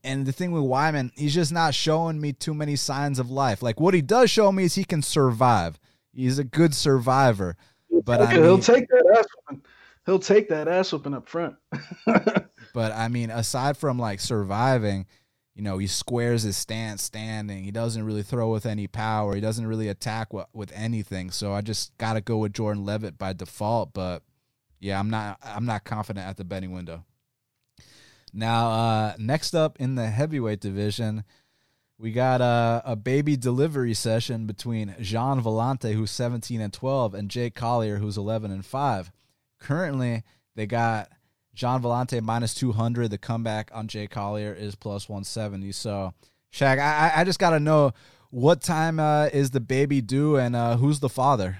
[0.05, 3.61] And the thing with Wiman, he's just not showing me too many signs of life.
[3.61, 5.79] Like what he does show me is he can survive.
[6.13, 7.57] He's a good survivor.
[8.03, 9.65] But okay, I mean, he'll take that ass whooping.
[10.05, 11.55] He'll take that ass whooping up front.
[12.05, 15.07] but I mean, aside from like surviving–
[15.55, 17.63] you know, he squares his stance standing.
[17.63, 19.33] He doesn't really throw with any power.
[19.33, 21.31] He doesn't really attack with, with anything.
[21.31, 23.93] So I just got to go with Jordan Levitt by default.
[23.93, 24.21] But
[24.81, 27.05] yeah, I'm not I'm not confident at the betting window.
[28.35, 31.23] Now, uh, next up in the heavyweight division,
[31.97, 37.31] we got a, a baby delivery session between Gian Villante, who's 17 and 12, and
[37.31, 39.11] Jake Collier, who's 11 and 5.
[39.59, 41.09] Currently, they got
[41.53, 43.09] Gian Villante minus 200.
[43.09, 45.71] The comeback on Jay Collier is plus 170.
[45.71, 46.13] So,
[46.51, 47.93] Shaq, I, I just got to know
[48.31, 51.57] what time uh, is the baby due and uh, who's the father?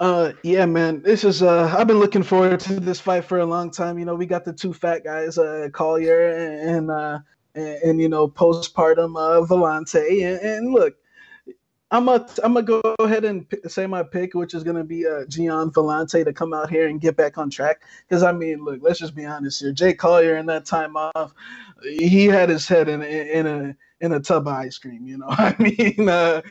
[0.00, 3.46] Uh, yeah, man, this is uh, I've been looking forward to this fight for a
[3.46, 3.98] long time.
[3.98, 7.18] You know, we got the two fat guys, uh, Collier and, and uh,
[7.54, 10.22] and, and, you know, postpartum uh, Villante.
[10.22, 10.94] And, and look,
[11.90, 15.06] I'm gonna I'm gonna go ahead and p- say my pick, which is gonna be
[15.06, 17.82] uh, Gian Villante to come out here and get back on track.
[18.06, 19.72] Because I mean, look, let's just be honest here.
[19.72, 21.34] Jay Collier in that time off,
[21.82, 25.06] he had his head in, in, in a in a tub of ice cream.
[25.06, 26.42] You know, I mean, uh,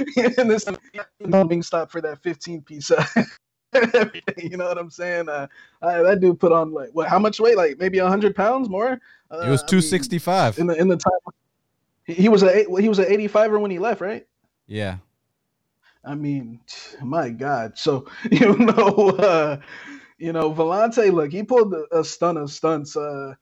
[0.38, 0.66] and this
[1.20, 2.90] not being stopped for that 15 piece.
[4.38, 5.28] you know what I'm saying?
[5.28, 5.46] Uh,
[5.80, 7.08] I, that dude put on like what?
[7.08, 7.56] How much weight?
[7.56, 9.00] Like maybe hundred pounds more.
[9.30, 11.12] Uh, it was 265 in the in the time.
[12.04, 14.26] He was a he was an 85er when he left, right?
[14.66, 14.98] Yeah.
[16.04, 16.60] I mean,
[17.00, 17.78] my God.
[17.78, 19.60] So you know, uh,
[20.18, 21.12] you know, Villante.
[21.12, 22.96] Look, he pulled a, a stun of stunts.
[22.96, 23.34] Uh,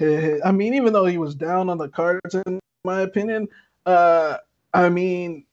[0.00, 3.48] I mean, even though he was down on the cards, in my opinion,
[3.86, 4.36] uh,
[4.72, 5.44] I mean,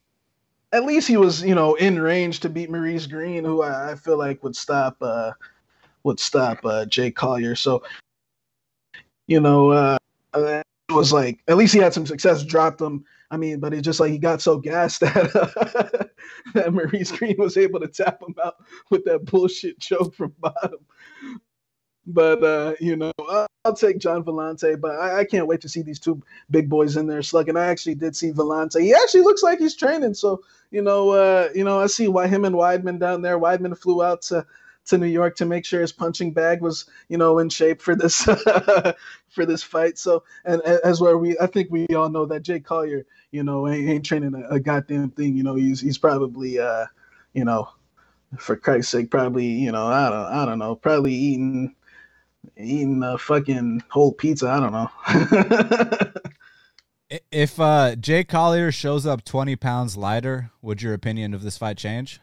[0.75, 3.95] at least he was, you know, in range to beat Maurice Greene, who I, I
[3.95, 5.31] feel like would stop uh,
[6.03, 7.55] would stop uh, Jay Collier.
[7.55, 7.81] So,
[9.27, 9.97] you know, uh,
[10.33, 13.05] it was like at least he had some success, dropped him.
[13.31, 16.05] I mean, but it's just like he got so gassed that uh,
[16.53, 18.55] that Maurice Greene was able to tap him out
[18.91, 20.85] with that bullshit choke from bottom.
[22.07, 24.79] But uh, you know, I'll, I'll take Gian Villante.
[24.79, 27.57] But I, I, can't wait to see these two big boys in there slugging.
[27.57, 28.81] I actually did see Villante.
[28.81, 30.13] He actually looks like he's training.
[30.13, 33.39] So you know, uh, you know, I see why him and Weidman down there.
[33.39, 34.45] Weidman flew out to
[34.85, 37.95] to New York to make sure his punching bag was, you know, in shape for
[37.95, 38.23] this
[39.29, 39.97] for this fight.
[39.97, 43.67] So, and as where we, I think we all know that Jake Collier, you know,
[43.67, 45.35] ain't, ain't training a, a, goddamn thing.
[45.35, 46.85] You know, he's he's probably, uh,
[47.33, 47.69] you know,
[48.37, 51.75] for Christ's sake, probably, you know, I don't, I don't know, probably eating
[52.57, 54.49] eating a fucking whole pizza.
[54.49, 56.11] I don't know.
[57.31, 61.77] if uh, Jay Collier shows up 20 pounds lighter, would your opinion of this fight
[61.77, 62.19] change?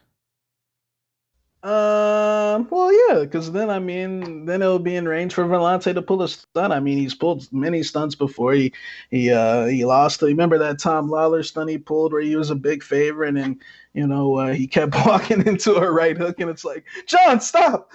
[1.62, 2.66] Um.
[2.70, 6.22] Well, yeah, because then I mean, then it'll be in range for Villante to pull
[6.22, 6.72] a stunt.
[6.72, 8.52] I mean, he's pulled many stunts before.
[8.54, 8.72] He
[9.10, 10.22] he uh he lost.
[10.22, 13.62] Remember that Tom Lawlor stunt he pulled where he was a big favorite, and
[13.94, 17.92] you know uh, he kept walking into a right hook, and it's like, Gian, stop,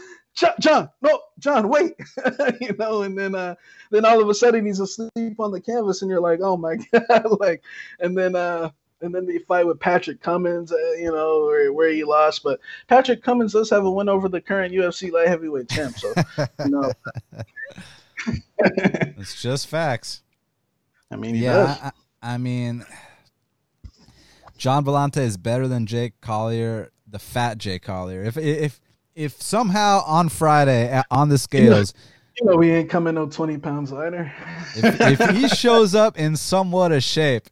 [0.60, 1.95] Gian, no, Gian, wait,
[2.62, 3.56] you know, and then uh,
[3.89, 6.76] then all of a sudden he's asleep on the canvas, and you're like, oh my
[6.91, 7.63] god, like,
[8.00, 8.69] and then uh,
[9.02, 12.60] and then they fight with Patrick Cummins, uh, you know, where, where he lost, but
[12.88, 16.69] Patrick Cummins does have a win over the current UFC light heavyweight champ, so you
[16.69, 16.91] know,
[19.17, 20.21] it's just facts.
[21.10, 22.86] I mean, yeah, I, I mean,
[24.56, 28.23] Gian Villante is better than Jake Collier, the fat Jake Collier.
[28.23, 28.80] If if
[29.17, 31.93] if somehow on Friday uh, on the scales,
[32.39, 34.32] you know, we ain't coming no twenty pounds lighter.
[34.75, 37.49] if, if he shows up in somewhat a shape,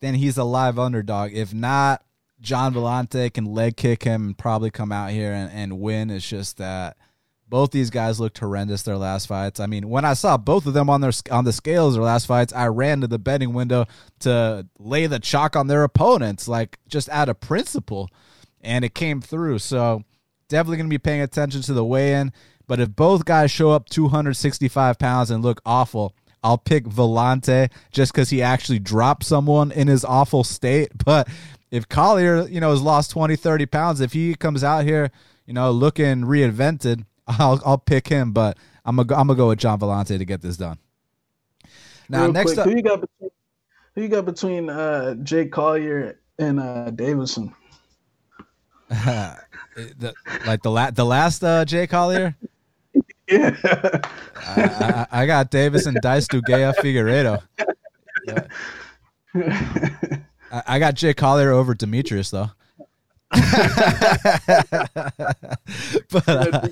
[0.00, 1.32] then he's a live underdog.
[1.34, 2.02] If not,
[2.40, 6.08] Gian Villante can leg kick him and probably come out here and, and win.
[6.08, 6.96] It's just that
[7.46, 9.60] both these guys looked horrendous their last fights.
[9.60, 12.26] I mean, when I saw both of them on their on the scales their last
[12.26, 13.84] fights, I ran to the betting window
[14.20, 18.08] to lay the chalk on their opponents, like just out of principle,
[18.62, 19.58] and it came through.
[19.58, 20.04] So
[20.48, 22.32] Definitely going to be paying attention to the weigh in.
[22.66, 28.12] But if both guys show up 265 pounds and look awful, I'll pick Villante just
[28.12, 30.92] because he actually dropped someone in his awful state.
[31.04, 31.28] But
[31.70, 35.10] if Collier, you know, has lost 20, 30 pounds, if he comes out here,
[35.46, 38.32] you know, looking reinvented, I'll I'll pick him.
[38.32, 40.78] But I'm gonna I'm gonna go with Gian Villante to get this done.
[42.08, 43.30] Now, Real next quick, up, who you got between
[43.94, 47.52] who you got between uh, Jake Collier and uh, Deiveson?
[48.88, 50.14] the,
[50.46, 52.36] like the la- the last uh, Jay Collier.
[53.30, 54.00] Yeah, I,
[54.56, 57.42] I, I, got Davis and Dice Gea Figueiredo.
[58.26, 58.46] Yeah.
[60.50, 62.50] I, I, got Jay Collier over Demetrious though.
[66.10, 66.68] but uh,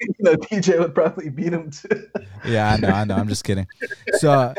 [0.00, 2.06] you know, TJ would probably beat him too.
[2.44, 3.16] yeah, I know, I know.
[3.16, 3.66] I'm just kidding.
[4.18, 4.54] So.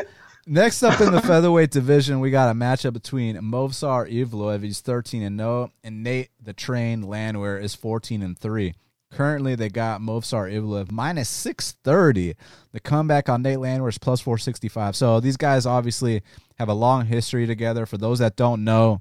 [0.46, 5.22] Next up in the featherweight division, we got a matchup between Movsar Evloev, he's 13
[5.22, 8.74] and 0, and Nate the Train Landwehr is 14 and 3.
[9.12, 12.34] Currently, they got Movsar Evloev minus 630.
[12.72, 14.96] The comeback on Nate Landwehr is plus 465.
[14.96, 16.22] So these guys obviously
[16.58, 17.86] have a long history together.
[17.86, 19.00] For those that don't know,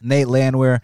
[0.00, 0.82] Nate Landwehr,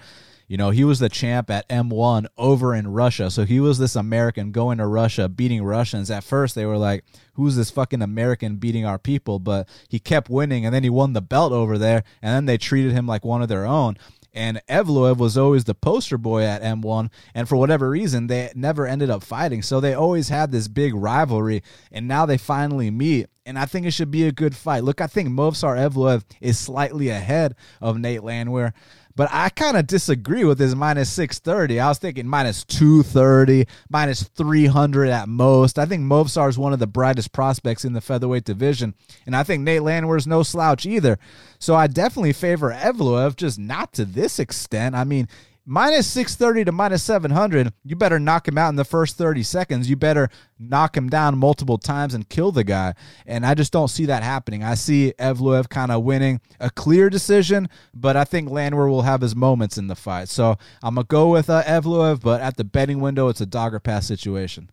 [0.49, 3.31] you know, he was the champ at M1 over in Russia.
[3.31, 6.11] So he was this American going to Russia, beating Russians.
[6.11, 9.39] At first, they were like, who's this fucking American beating our people?
[9.39, 12.59] But he kept winning, and then he won the belt over there, and then they
[12.59, 13.97] treated him like one of their own
[14.37, 18.87] and Evloev was always the poster boy at M1, and for whatever reason, they never
[18.87, 19.63] ended up fighting.
[19.63, 23.87] So they always had this big rivalry, and now they finally meet, and I think
[23.87, 24.85] it should be a good fight.
[24.85, 28.75] Look, I think Movsar Evloev is slightly ahead of Nate Landwehr.
[29.17, 31.81] But I kind of disagree with his minus 630.
[31.81, 35.79] I was thinking minus 230, minus 300 at most.
[35.79, 38.95] I think Movsar is one of the brightest prospects in the featherweight division.
[39.25, 41.19] And I think Nate Landwehr is no slouch either.
[41.59, 44.95] So I definitely favor Evloev, just not to this extent.
[44.95, 45.29] I mean,
[45.67, 49.91] minus 630 to minus 700 you better knock him out in the first 30 seconds.
[49.91, 52.95] You better knock him down multiple times and kill the guy.
[53.27, 54.63] And i just don't see that happening.
[54.63, 59.21] I see evloev kind of winning a clear decision but i think landwehr will have
[59.21, 60.29] his moments in the fight.
[60.29, 63.81] So i'm gonna go with uh, evloev but at the betting window it's a dogger
[63.81, 64.71] pass situation.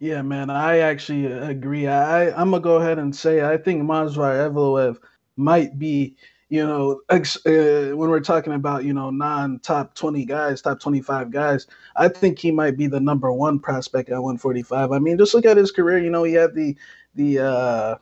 [0.00, 1.86] Yeah, man, I actually agree.
[1.86, 4.96] I I'm gonna go ahead and say I think Movsar Evloev
[5.36, 6.16] might be
[6.50, 10.80] you know, ex, uh, when we're talking about, you know, non top 20 guys, top
[10.80, 14.90] 25 guys, I think he might be the number one prospect at 145.
[14.90, 15.98] I mean, just look at his career.
[15.98, 16.76] You know, he had the,
[17.14, 17.94] the, uh,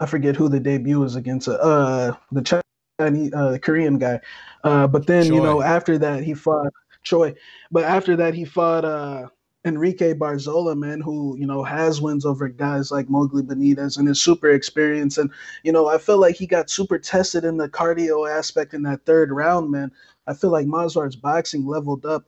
[0.00, 2.62] I forget who the debut was against, uh, the
[3.00, 4.20] Chinese, uh, the Korean guy.
[4.64, 5.34] Uh, but then, Choi.
[5.34, 6.72] you know, after that, he fought
[7.04, 7.32] Choi.
[7.70, 9.28] But after that, he fought, uh,
[9.64, 14.20] Enrique Barzola, man, who you know has wins over guys like Moggly Benitez and is
[14.20, 15.18] super experienced.
[15.18, 15.30] And
[15.62, 19.04] you know, I feel like he got super tested in the cardio aspect in that
[19.04, 19.92] third round, man.
[20.26, 22.24] I feel like Movsar's boxing leveled up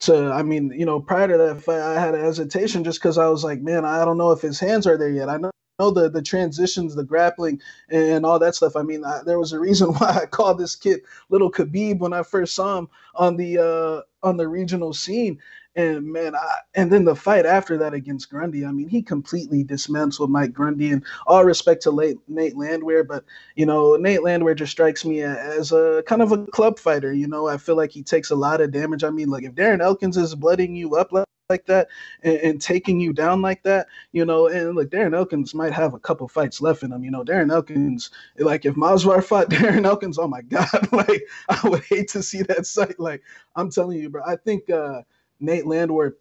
[0.00, 3.18] to I mean, you know, prior to that fight, I had a hesitation just because
[3.18, 5.28] I was like, man, I don't know if his hands are there yet.
[5.28, 7.60] I know know the the transitions, the grappling,
[7.90, 8.76] and all that stuff.
[8.76, 12.12] I mean, I, there was a reason why I called this kid Little Khabib when
[12.12, 15.38] I first saw him on the uh, on the regional scene.
[15.78, 19.62] And man, I, and then the fight after that against Grundy, I mean, he completely
[19.62, 20.90] dismantled Mike Grundy.
[20.90, 23.24] And all respect to late, Nate Landwehr, but
[23.56, 27.12] you know, Nate Landwehr just strikes me as a kind of a club fighter.
[27.14, 29.04] You know, I feel like he takes a lot of damage.
[29.04, 31.88] I mean, like if Darren Elkins is blooding you up like, like that
[32.24, 35.94] and, and, taking you down like that, you know, and like Darren Elkins might have
[35.94, 37.04] a couple fights left in him.
[37.04, 41.68] You know, Darren Elkins, like if Movsar fought Darren Elkins, oh my God, like I
[41.68, 43.00] would hate to see that sight.
[43.00, 43.22] Like
[43.56, 44.68] I'm telling you, bro, I think.
[44.70, 45.02] uh
[45.40, 46.16] Nate Landwehr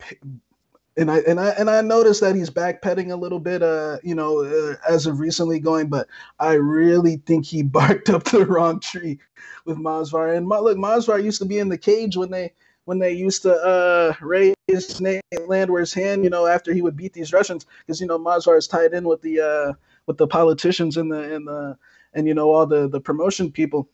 [0.98, 4.16] and I and I and I noticed that he's backpedaling a little bit, uh, you
[4.16, 5.88] know, uh, as of recently going.
[5.88, 6.08] But
[6.40, 9.20] I really think he barked up the wrong tree
[9.66, 10.36] with Movsar.
[10.36, 12.54] And my, look, Movsar used to be in the cage when they
[12.86, 14.56] when they used to uh, raise
[15.00, 18.58] Nate Landwehr's hand, you know, after he would beat these Russians, because you know Movsar
[18.58, 19.74] is tied in with the uh,
[20.08, 21.78] with the politicians and the and the
[22.14, 23.88] and you know all the the promotion people.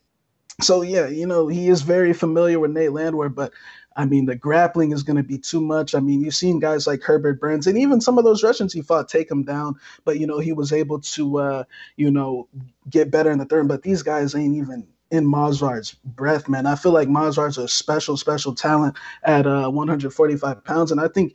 [0.60, 3.52] So yeah, you know he is very familiar with Nate Landwehr, but
[3.96, 5.94] I mean, the grappling is going to be too much.
[5.94, 8.82] I mean, you've seen guys like Herbert Burns and even some of those Russians he
[8.82, 11.64] fought take him down, but you know he was able to, uh,
[11.96, 12.48] you know,
[12.90, 13.68] get better in the third.
[13.68, 16.66] But these guys ain't even in Movsar's breath, man.
[16.66, 21.34] I feel like Movsar's a special, special talent at uh, 145 pounds, and I think.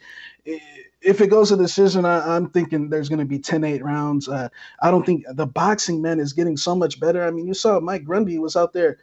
[1.02, 4.28] if it goes to decision, I, am thinking there's going to be 10 8 rounds.
[4.28, 4.50] Uh,
[4.82, 7.24] I don't think the boxing, man, is getting so much better.
[7.24, 8.98] I mean, you saw Mike Grundy was out there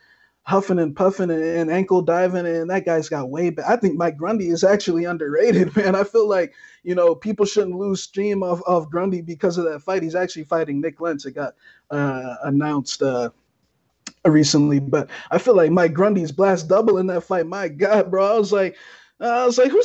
[0.47, 3.55] huffing and puffing and, ankle diving, and that guy's got way.
[3.67, 5.95] I think Mike Grundy is actually underrated, man.
[5.95, 9.83] I feel like you know people shouldn't lose steam of, of Grundy because of that
[9.83, 10.03] fight.
[10.03, 11.27] He's actually fighting Nik Lentz.
[11.27, 11.55] It got
[11.91, 13.31] uh, announced uh,
[14.25, 17.47] recently, but I feel like Mike Grundy's blast double in that fight.
[17.47, 18.77] My God, bro, I was like,
[19.21, 19.83] I was like, who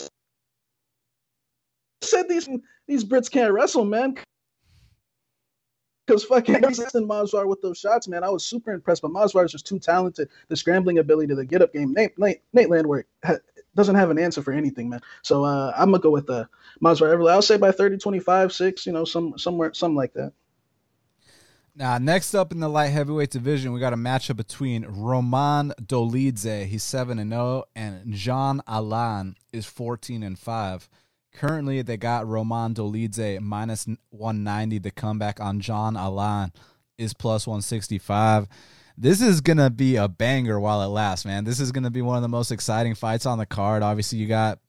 [2.03, 2.47] said these
[2.87, 4.15] these Brits can't wrestle, man?
[6.05, 9.01] Because fucking assisting Movsar with those shots, man, I was super impressed.
[9.01, 10.29] But Movsar is just too talented.
[10.47, 11.93] The scrambling ability, the get up game.
[11.93, 13.37] Nate, Nate, Nate Landwehr ha-
[13.75, 15.01] doesn't have an answer for anything, man.
[15.21, 16.45] So uh, I'm gonna go with the uh,
[16.83, 17.31] Movsar Evloev.
[17.31, 20.33] I'll say by 30, 25, 6, you know, some somewhere, something like that.
[21.73, 26.65] Now, next up in the light heavyweight division, we got a matchup between Roman Dolidze,
[26.65, 30.89] he's 7 and 0, and John Allan is 14 and 5.
[31.33, 34.79] Currently, they got Roman Dolidze minus 190.
[34.79, 36.51] The comeback on John Allan
[36.97, 38.47] is plus 165.
[38.97, 41.43] This is going to be a banger while it lasts, man.
[41.43, 43.81] This is going to be one of the most exciting fights on the card.
[43.81, 44.59] Obviously, you got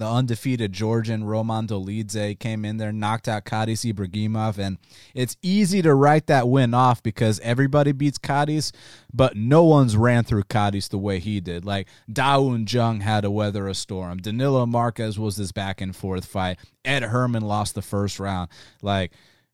[0.00, 4.78] the undefeated Georgian Roman Dolidze came in there, knocked out Khadis Ibragimov, and
[5.14, 8.72] it's easy to write that win off because everybody beats Khadis,
[9.12, 11.66] but no one's ran through Khadis the way he did.
[11.66, 14.18] Like Da Un Jung had to weather a storm.
[14.18, 16.58] Danilo Marques was this back and forth fight.
[16.82, 18.48] Ed Herman lost the first round.
[18.80, 19.12] Like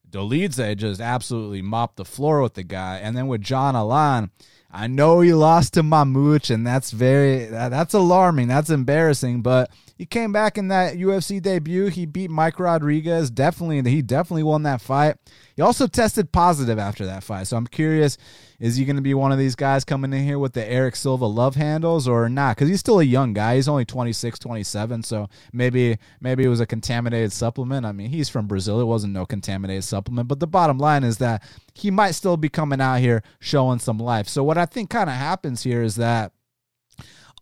[0.09, 4.31] Dolidze just absolutely mopped the floor with the guy, and then with John Allan
[4.77, 8.49] I know he lost to Mamouche, and that's very that's alarming.
[8.49, 9.41] That's embarrassing.
[9.41, 11.87] But he came back in that UFC debut.
[11.87, 13.31] He beat Mike Rodriguez.
[13.31, 15.17] Definitely, he definitely won that fight.
[15.57, 17.47] He also tested positive after that fight.
[17.47, 18.19] So I'm curious,
[18.61, 20.95] is he going to be one of these guys coming in here with the Erick
[20.97, 22.57] Silva love handles or not?
[22.57, 23.57] Because he's still a young guy.
[23.57, 25.03] He's only 26, 27.
[25.03, 27.87] So maybe maybe it was a contaminated supplement.
[27.87, 28.81] I mean, he's from Brazil.
[28.83, 30.29] It wasn't no contaminated supplement.
[30.29, 31.43] But the bottom line is that
[31.73, 34.29] he might still be coming out here showing some life.
[34.29, 36.33] So what I think kind of happens here is that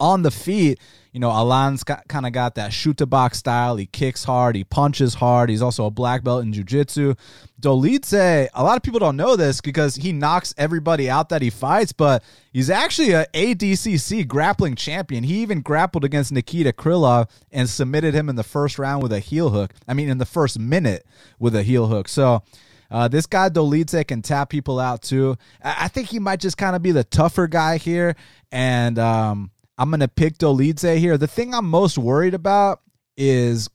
[0.00, 0.78] on the feet,
[1.12, 3.76] you know, Allan's got, kind of got that shoot to box style.
[3.76, 5.48] He kicks hard, he punches hard.
[5.48, 7.14] He's also a black belt in jiu-jitsu.
[7.60, 11.50] Dolidze, a lot of people don't know this because he knocks everybody out that he
[11.50, 15.22] fights, but he's actually a ADCC grappling champion.
[15.22, 19.20] He even grappled against Nikita Krylov and submitted him in the first round with a
[19.20, 19.72] heel hook.
[19.86, 21.06] I mean, in the first minute
[21.38, 22.08] with a heel hook.
[22.08, 22.42] So,
[22.90, 25.36] uh, this guy Dolidze can tap people out too.
[25.62, 28.14] I, I think he might just kind of be the tougher guy here,
[28.52, 31.18] and um, I'm gonna pick Dolidze here.
[31.18, 32.80] The thing I'm most worried about
[33.16, 33.68] is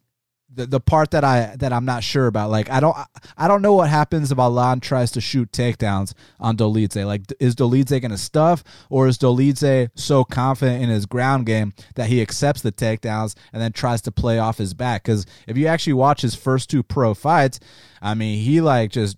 [0.51, 2.49] the, the part that I that I'm not sure about.
[2.49, 2.95] Like I don't
[3.37, 7.05] I don't know what happens if Allan tries to shoot takedowns on Dolidze.
[7.05, 12.09] Like is Dolidze gonna stuff or is Dolidze so confident in his ground game that
[12.09, 15.03] he accepts the takedowns and then tries to play off his back?
[15.03, 17.59] Because if you actually watch his first two pro fights,
[18.01, 19.17] I mean he like just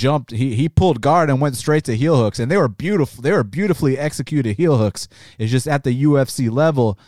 [0.00, 2.38] jumped he he pulled guard and went straight to heel hooks.
[2.38, 5.08] And they were beautiful they were beautifully executed heel hooks.
[5.38, 6.98] It's just at the UFC level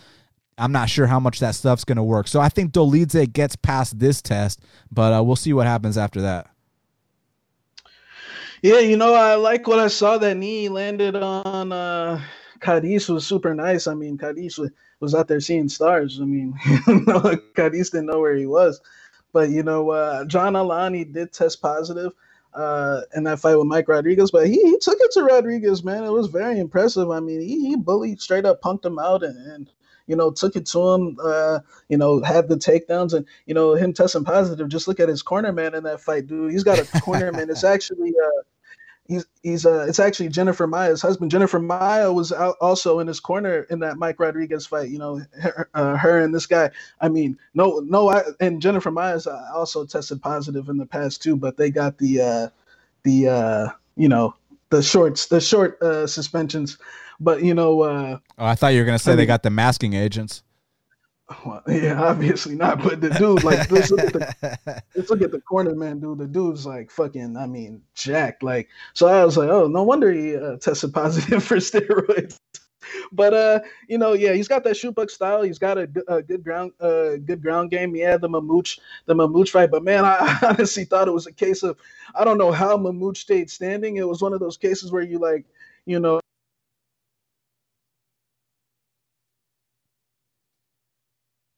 [0.59, 2.29] I'm not sure how much that stuff's going to work.
[2.29, 6.21] So I think Dolidze gets past this test but uh, we'll see what happens after
[6.21, 6.49] that.
[8.61, 12.21] Yeah you know I like what I saw that knee landed on uh
[12.61, 13.87] Khadis was super nice.
[13.87, 14.59] I mean Khadis
[15.01, 16.21] was, out there seeing stars.
[16.21, 16.53] I mean
[17.57, 18.83] Khadis didn't know where he was.
[19.33, 22.13] But you know uh, John Alani did test positive
[22.55, 26.05] uh, in that fight with Mike Rodriguez, but he, he took it to Rodriguez, man.
[26.05, 27.11] It was very impressive.
[27.11, 29.71] I mean, he, he bullied straight up, punked him out, and, and
[30.07, 31.17] you know took it to him.
[31.23, 34.69] Uh, you know, had the takedowns, and you know him testing positive.
[34.69, 36.53] Just look at his corner man in that fight, dude.
[36.53, 37.51] He's got a corner man.
[37.51, 38.43] It's actually uh,
[39.07, 41.31] he's he's uh it's actually Jennifer Maia's husband.
[41.31, 44.91] Jennifer Maia was out also in his corner in that Mike Rodriguez fight.
[44.91, 46.71] You know, her, uh, her and this guy.
[47.01, 51.23] I mean, no, no, I, and Jennifer Maia's uh, also tested positive in the past
[51.23, 52.49] too, but they got the uh
[53.03, 54.35] the uh you know
[54.71, 56.79] the shorts, the short uh suspensions.
[57.21, 59.51] But you know, uh oh, I thought you were gonna say I they got the
[59.51, 60.43] masking agents.
[61.47, 62.83] Well, yeah, obviously not.
[62.83, 66.19] But the dude, like, let's look at the let's look at the corner man, dude.
[66.19, 67.37] The dude's like fucking.
[67.37, 68.43] I mean, jacked.
[68.43, 72.37] Like, so I was like, oh, no wonder he uh, tested positive for steroids.
[73.13, 75.43] but uh, you know, yeah, he's got that shoot buck style.
[75.43, 77.95] He's got a, a good ground, uh, good ground game.
[77.95, 79.71] Had the Mamouche, the Mamouche fight.
[79.71, 81.77] But man, I honestly thought it was a case of
[82.15, 83.97] I don't know how Mamouche stayed standing.
[83.97, 85.45] It was one of those cases where you like,
[85.87, 86.22] you know,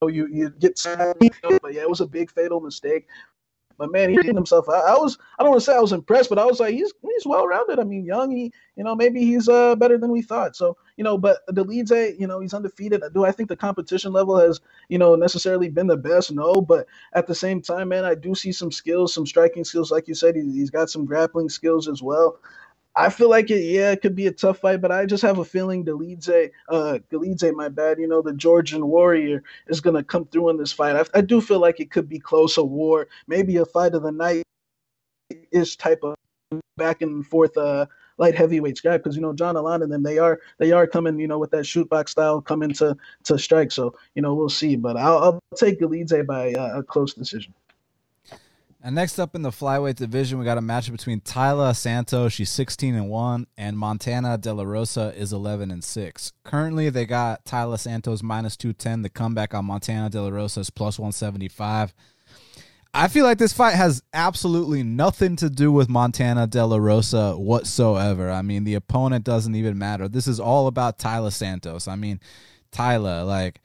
[0.08, 0.80] you you get
[1.62, 3.06] but yeah, it was a big fatal mistake.
[3.76, 4.68] But man, he did himself.
[4.68, 6.74] I, I, was I don't want to say I was impressed, but I was like,
[6.74, 7.78] he's he's well rounded.
[7.80, 10.54] I mean, young, he you know maybe he's uh better than we thought.
[10.56, 13.02] So you know, but Dolidze, you know, he's undefeated.
[13.12, 16.32] Do I think the competition level has you know necessarily been the best?
[16.32, 19.90] No, but at the same time, man, I do see some skills, some striking skills,
[19.90, 20.36] like you said.
[20.36, 22.38] He, he's got some grappling skills as well.
[22.96, 25.38] I feel like it, yeah, it could be a tough fight, but I just have
[25.38, 30.26] a feeling Dolidze, uh, Dolidze, my bad, you know, the Georgian warrior is gonna come
[30.26, 30.94] through in this fight.
[30.96, 34.02] I, I do feel like it could be close, a war, maybe a fight of
[34.02, 34.44] the night
[35.52, 36.14] ish type of
[36.76, 37.86] back and forth, uh,
[38.18, 41.18] light heavyweight scrap because you know John Allan and them they are they are coming
[41.18, 43.72] you know with that shoot box style coming to to strike.
[43.72, 47.54] So you know we'll see, but I'll, I'll take Dolidze by uh, a close decision.
[48.86, 52.50] And next up in the flyweight division, we got a match between Taila Santos, she's
[52.50, 56.32] 16 and 1, and Montana De La Rosa is 11 and 6.
[56.44, 59.00] Currently, they got Taila Santos minus 210.
[59.00, 61.94] The comeback on Montana De La Rosa is plus 175.
[62.92, 67.36] I feel like this fight has absolutely nothing to do with Montana De La Rosa
[67.38, 68.30] whatsoever.
[68.30, 70.08] I mean, the opponent doesn't even matter.
[70.08, 71.88] This is all about Taila Santos.
[71.88, 72.20] I mean,
[72.70, 73.62] Taila, like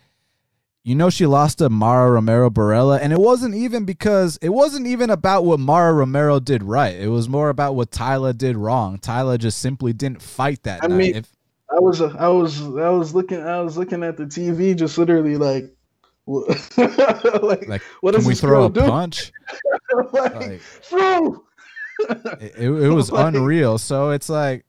[0.84, 4.88] you know she lost to Mara Romero Borella, and it wasn't even because it wasn't
[4.88, 6.96] even about what Mara Romero did right.
[6.96, 8.98] It was more about what Taila did wrong.
[8.98, 10.98] Taila just simply didn't fight that I night.
[10.98, 11.28] Mean, if,
[11.70, 14.98] I was uh, I was I was looking I was looking at the TV, just
[14.98, 15.66] literally like,
[16.28, 18.82] like, like, what does we throw a do?
[18.82, 19.32] punch?
[20.14, 20.62] like,
[20.92, 21.34] like,
[22.40, 23.78] it, it was like, unreal.
[23.78, 24.66] So it's like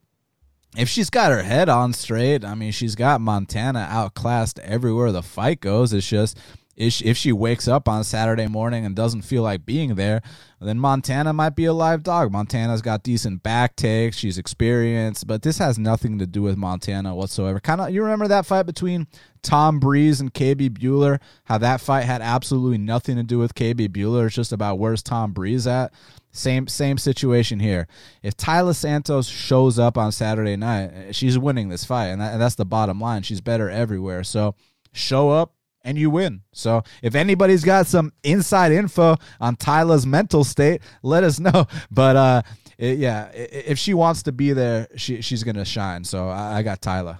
[0.76, 5.22] if she's got her head on straight, I mean, she's got Montana outclassed everywhere the
[5.22, 5.92] fight goes.
[5.92, 6.38] It's just
[6.76, 10.22] if she wakes up on Saturday morning and doesn't feel like being there,
[10.62, 12.32] then Montana might be a live dog.
[12.32, 17.14] Montana's got decent back takes, she's experienced, but this has nothing to do with Montana
[17.14, 17.60] whatsoever.
[17.60, 19.08] Kind of, you remember that fight between
[19.42, 21.20] Tom Breese and KB Bhullar?
[21.44, 24.26] How that fight had absolutely nothing to do with KB Bhullar.
[24.26, 25.92] It's just about where's Tom Breese at.
[26.32, 27.88] Same same situation here.
[28.22, 32.40] If Taila Santos shows up on Saturday night, she's winning this fight, and, that, and
[32.40, 33.22] that's the bottom line.
[33.22, 34.22] She's better everywhere.
[34.22, 34.54] So
[34.92, 36.42] show up, and you win.
[36.52, 41.66] So if anybody's got some inside info on Taila's mental state, let us know.
[41.90, 42.42] But uh,
[42.78, 46.04] it, yeah, if she wants to be there, she she's gonna shine.
[46.04, 47.18] So I, I got Taila.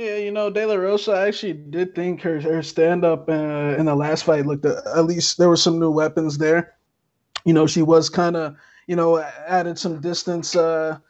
[0.00, 3.76] Yeah, you know, De La Rosa I actually did think her her stand up uh,
[3.76, 6.74] in the last fight looked uh, at least there were some new weapons there.
[7.44, 10.56] You know, she was kind of you know added some distance.
[10.56, 11.00] Uh,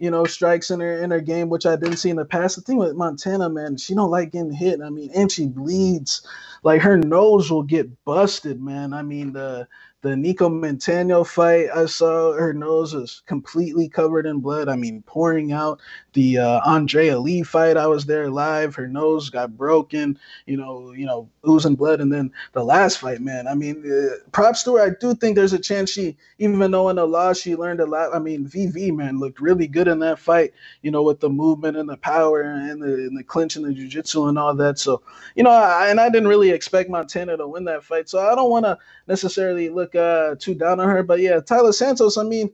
[0.00, 2.56] you know, strikes in her in her game, which I didn't see in the past.
[2.56, 4.80] The thing with Montana, man, she don't like getting hit.
[4.82, 6.26] I mean, and she bleeds.
[6.64, 8.92] Like her nose will get busted, man.
[8.92, 9.68] I mean, the
[10.02, 14.68] the Nicco Montaño fight, I saw her nose was completely covered in blood.
[14.68, 15.80] I mean, pouring out.
[16.12, 18.74] The uh, Andrea Lee fight, I was there live.
[18.74, 22.00] Her nose got broken, you know, you know, oozing blood.
[22.00, 23.46] And then the last fight, man.
[23.46, 24.82] I mean, uh, props to her.
[24.82, 27.86] I do think there's a chance she, even though in the loss, she learned a
[27.86, 28.14] lot.
[28.14, 30.52] I mean, Viviane looked really good in that fight.
[30.82, 33.70] You know, with the movement and the power and the and the clinch and the
[33.70, 34.78] jujitsu and all that.
[34.78, 35.02] So,
[35.34, 38.08] you know, I, and I didn't really expect Montana to win that fight.
[38.08, 41.02] So I don't want to necessarily look uh, too down on her.
[41.02, 42.16] But yeah, Taila Santos.
[42.16, 42.50] I mean,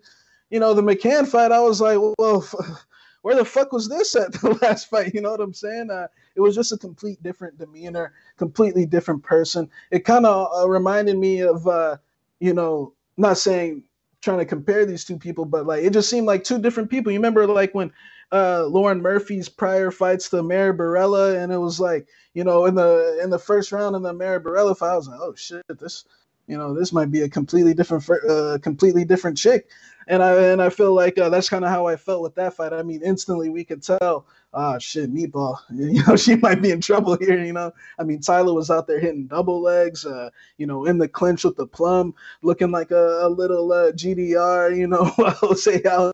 [0.51, 1.53] you know, the McCann fight.
[1.53, 2.49] I was like, well,
[3.23, 5.15] where the fuck was this at the last fight?
[5.15, 5.91] You know what I'm saying?
[5.91, 6.09] Uh,
[6.39, 9.69] it was just a complete different demeanor, completely different person.
[9.91, 11.97] It kind of uh, reminded me of, uh,
[12.39, 13.83] you know, not saying
[14.23, 17.11] trying to compare these two people, but like it just seemed like two different people.
[17.11, 17.93] You remember like when
[18.31, 22.77] uh, Lauren Murphy's prior fights to Mary Borella, and it was like, you know, in
[22.77, 25.65] the in the first round in the Mary Borella fight, I was like, oh shit,
[25.81, 26.05] this
[26.49, 29.69] you know this might be a completely different uh, completely different chick.
[30.11, 32.55] And i and i feel like uh, that's kind of how i felt with that
[32.55, 32.73] fight.
[32.73, 35.59] I mean instantly we could tell ah shit meatball.
[35.71, 37.73] You know she might be in trouble here you know?
[37.99, 41.45] I mean Taila was out there hitting double legs uh, you know in the clinch
[41.45, 46.13] with the plum looking like a, a little uh, gdr you know say how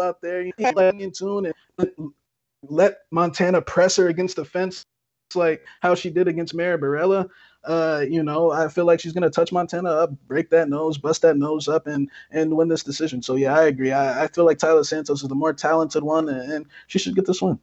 [0.00, 0.44] out there,
[0.74, 1.54] like in tune and
[2.62, 4.84] let Montana press her against the fence
[5.34, 7.28] like how she did against Mary Borella.
[7.64, 11.22] Uh, you know, I feel like she's gonna touch Montana up, break that nose, bust
[11.22, 13.22] that nose up, and and win this decision.
[13.22, 13.90] So yeah, I agree.
[13.90, 17.16] I, I feel like Taila Santos is the more talented one, and, and she should
[17.16, 17.58] get this one.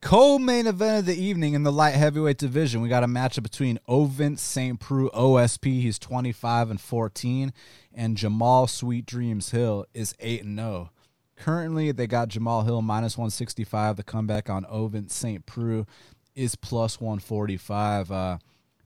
[0.00, 3.80] Co-main event of the evening in the light heavyweight division, we got a matchup between
[3.88, 4.78] Ovince St.
[4.78, 7.52] Preux OSP, he's 25 and 14,
[7.92, 10.90] and Jamal Sweet Dreams Hill is 8 and 0.
[11.38, 13.96] Currently, they got Jamal Hill minus 165.
[13.96, 15.46] The comeback on Ovince St.
[15.46, 15.86] Preux
[16.34, 18.10] is plus 145.
[18.10, 18.38] Uh,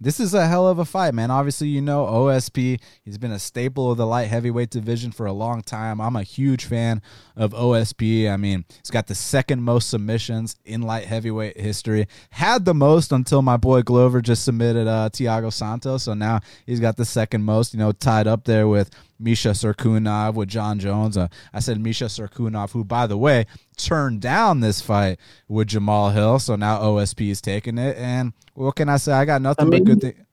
[0.02, 1.30] this is a hell of a fight, man.
[1.30, 2.80] Obviously, you know OSP.
[3.04, 6.00] He's been a staple of the light heavyweight division for a long time.
[6.00, 7.00] I'm a huge fan
[7.36, 8.28] of OSP.
[8.28, 12.08] I mean, he's got the second most submissions in light heavyweight history.
[12.30, 16.02] Had the most until my boy Glover just submitted uh, Thiago Santos.
[16.02, 20.34] So now he's got the second most, you know, tied up there with Misha Cirkunov
[20.34, 21.16] with Jon Jones.
[21.16, 23.46] Uh, I said Misha Cirkunov, who, by the way,
[23.76, 26.38] turned down this fight with Jamal Hill.
[26.38, 27.96] So now OSP is taking it.
[27.96, 29.12] And what can I say?
[29.12, 30.26] I got nothing I mean, but good things.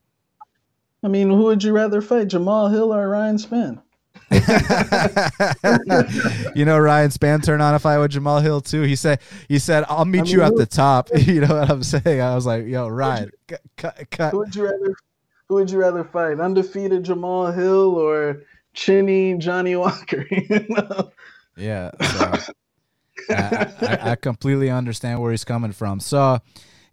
[1.02, 3.82] I mean, who would you rather fight, Jamal Hill or Ryan Spann?
[6.54, 8.82] you know, Ryan Spann turned on a fight with Jamal Hill too.
[8.82, 9.18] He said,
[9.48, 12.20] "He said I'll meet I mean, you at the top." you know what I'm saying?
[12.20, 13.32] I was like, "Yo, Ryan,
[13.76, 14.94] cut, cut." Who would you rather?
[15.48, 18.42] Who would you rather fight, undefeated Jamal Hill or
[18.74, 20.26] Chinny Johnny Walker.
[20.30, 21.12] You know?
[21.56, 21.90] Yeah.
[22.00, 22.54] So,
[23.30, 26.00] I, I, I, completely understand where he's coming from.
[26.00, 26.40] So,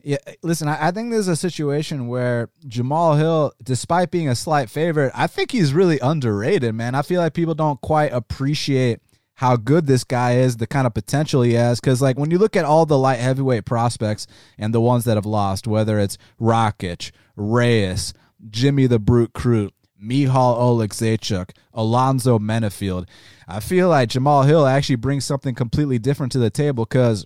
[0.03, 4.69] yeah, listen, I, I, think there's a situation where Jamal Hill, despite being a slight
[4.69, 6.95] favorite, I think he's really underrated, man.
[6.95, 8.99] I feel like people don't quite appreciate
[9.35, 11.79] how good this guy is, the kind of potential he has.
[11.79, 15.15] Because, like, when you look at all the light heavyweight prospects and the ones that
[15.15, 18.13] have lost, whether it's Rakic, Reyes,
[18.49, 23.07] Jimmy the Brute Crute, Michal Oleksiejczuk, Alonzo Menifield.
[23.47, 27.25] I feel like Jamal Hill actually brings something completely different to the table because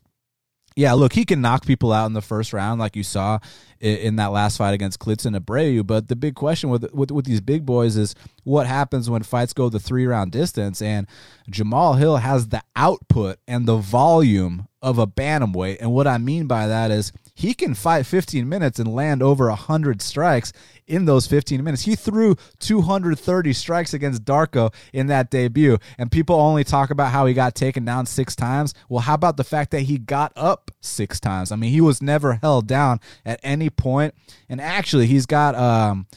[0.76, 3.40] yeah, look, he can knock people out in the first round, like you saw
[3.82, 5.86] in, in that last fight against Klidson Abreu.
[5.86, 9.54] But the big question with, with with these big boys is what happens when fights
[9.54, 10.82] go the three round distance.
[10.82, 11.08] And
[11.50, 15.78] Jamal Hill has the output and the volume of a bantamweight.
[15.80, 19.48] And what I mean by that is he can fight 15 minutes and land over
[19.48, 20.52] 100 strikes
[20.88, 21.84] in those 15 minutes.
[21.84, 27.26] He threw 230 strikes against Darko in that debut, and people only talk about how
[27.26, 28.74] he got taken down six times.
[28.90, 31.52] Well, how about the fact that he got up six times?
[31.52, 34.14] I mean, he was never held down at any point,
[34.50, 36.08] and actually, he's got um,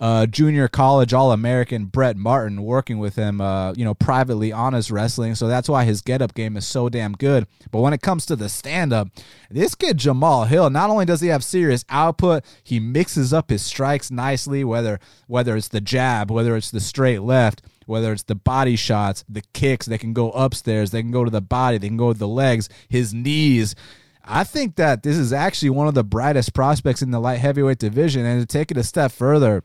[0.00, 4.72] uh, junior college All American Brett Martin working with him, uh, you know, privately on
[4.72, 5.34] his wrestling.
[5.34, 7.46] So that's why his get up game is so damn good.
[7.70, 9.08] But when it comes to the stand up,
[9.50, 13.62] this kid Jamal Hill, not only does he have serious output, he mixes up his
[13.62, 14.64] strikes nicely.
[14.64, 19.24] Whether whether it's the jab, whether it's the straight left whether it's the body shots,
[19.30, 22.12] the kicks, they can go upstairs, they can go to the body, they can go
[22.12, 23.74] to the legs, his knees.
[24.22, 27.78] I think that this is actually one of the brightest prospects in the light heavyweight
[27.78, 28.26] division.
[28.26, 29.64] And to take it a step further,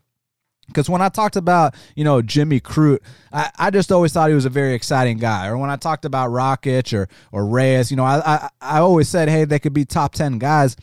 [0.67, 2.99] because when I talked about, you know, Jimmy Crute,
[3.31, 5.47] I, I just always thought he was a very exciting guy.
[5.47, 9.09] Or when I talked about Rakic or, or Reyes, you know, I, I, I always
[9.09, 10.75] said, hey, they could be top 10 guys.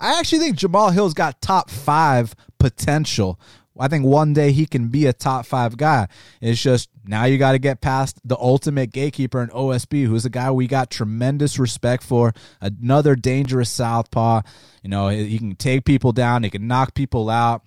[0.00, 3.38] I actually think Jamal Hill's got top five potential.
[3.80, 6.08] I think one day he can be a top five guy.
[6.40, 10.30] It's just now you got to get past the ultimate gatekeeper in OSP, who's a
[10.30, 12.34] guy we got tremendous respect for.
[12.60, 14.42] Another dangerous southpaw.
[14.82, 17.62] You know, he can take people down, he can knock people out.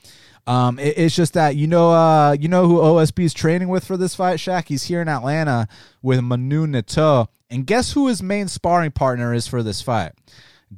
[0.47, 3.85] Um, it, it's just that you know, uh, you know who OSP is training with
[3.85, 4.67] for this fight, Shaq.
[4.67, 5.67] He's here in Atlanta
[6.01, 10.13] with Manu Neto, and guess who his main sparring partner is for this fight?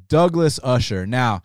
[0.08, 1.06] Douglas Usher.
[1.06, 1.42] Now,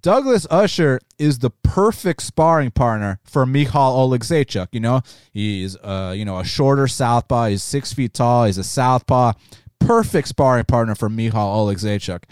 [0.00, 4.68] Douglas Usher is the perfect sparring partner for Michal Oleksiejczuk.
[4.72, 5.02] You know,
[5.32, 7.48] he's uh, you know a shorter southpaw.
[7.48, 8.44] He's six feet tall.
[8.46, 9.32] He's a southpaw
[9.92, 12.22] perfect sparring partner for Michal Oleksiejczuk.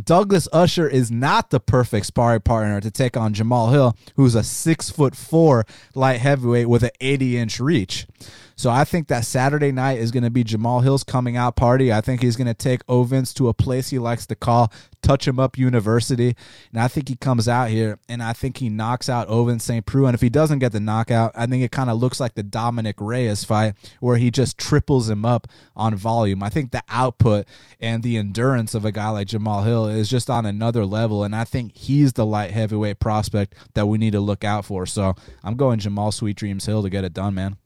[0.00, 4.44] Douglas Usher is not the perfect sparring partner to take on Jamal Hill, who's a
[4.44, 5.66] six foot four
[5.96, 8.06] light heavyweight with an 80 inch reach.
[8.54, 11.92] So I think that Saturday night is going to be Jamal Hill's coming out party.
[11.92, 14.72] I think he's going to take Ovince to a place he likes to call
[15.02, 16.36] Touch Him Up University.
[16.72, 19.84] And I think he comes out here and I think he knocks out Ovince St.
[19.84, 20.06] Preux.
[20.06, 22.42] And if he doesn't get the knockout, I think it kind of looks like the
[22.42, 25.46] Dominick Reyes fight where he just triples him up
[25.76, 26.42] on volume.
[26.42, 27.46] I think the output
[27.80, 31.24] and the endurance of a guy like Jamal Hill is just on another level.
[31.24, 34.86] And I think he's the light heavyweight prospect that we need to look out for.
[34.86, 37.56] So I'm going Jamal Sweet Dreams Hill to get it done, man.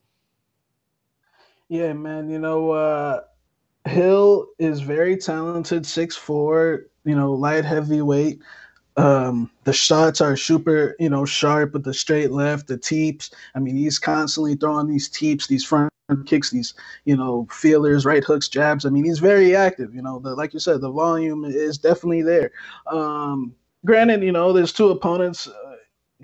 [1.68, 2.28] Yeah, man.
[2.28, 3.22] You know, uh,
[3.86, 6.86] Hill is very talented, six four.
[7.04, 8.40] You know, light heavyweight.
[8.96, 13.30] Um, the shots are super, you know, sharp with the straight left, the teeps.
[13.54, 15.90] I mean, he's constantly throwing these teeps, these front
[16.26, 16.74] kicks, these,
[17.04, 18.84] you know, feelers, right hooks, jabs.
[18.84, 19.94] I mean, he's very active.
[19.94, 22.52] You know, the, like you said, the volume is definitely there.
[22.86, 23.54] Um,
[23.84, 25.48] granted, you know, there's two opponents.
[25.48, 25.72] Uh,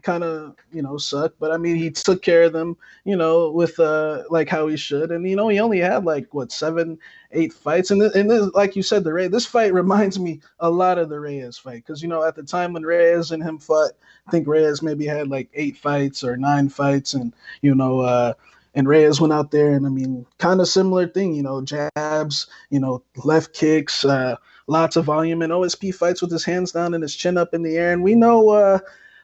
[0.02, 3.50] kind of you know suck but i mean he took care of them you know
[3.50, 6.96] with uh like how he should and you know he only had like what seven
[7.32, 7.90] eight fights.
[7.90, 10.98] And, th- and this, like you said the Ray this fight reminds me a lot
[10.98, 11.84] of the Reyes fight.
[11.86, 13.92] Because you know at the time when Reyes and him fought
[14.26, 17.14] I think Reyes maybe had like eight fights or nine fights.
[17.14, 18.34] And you know uh
[18.74, 22.46] and Reyes went out there and I mean kind of similar thing you know jabs
[22.70, 26.94] you know left kicks uh lots of volume and OSP fights with his hands down
[26.94, 27.92] and his chin up in the air.
[27.92, 28.78] And we know uh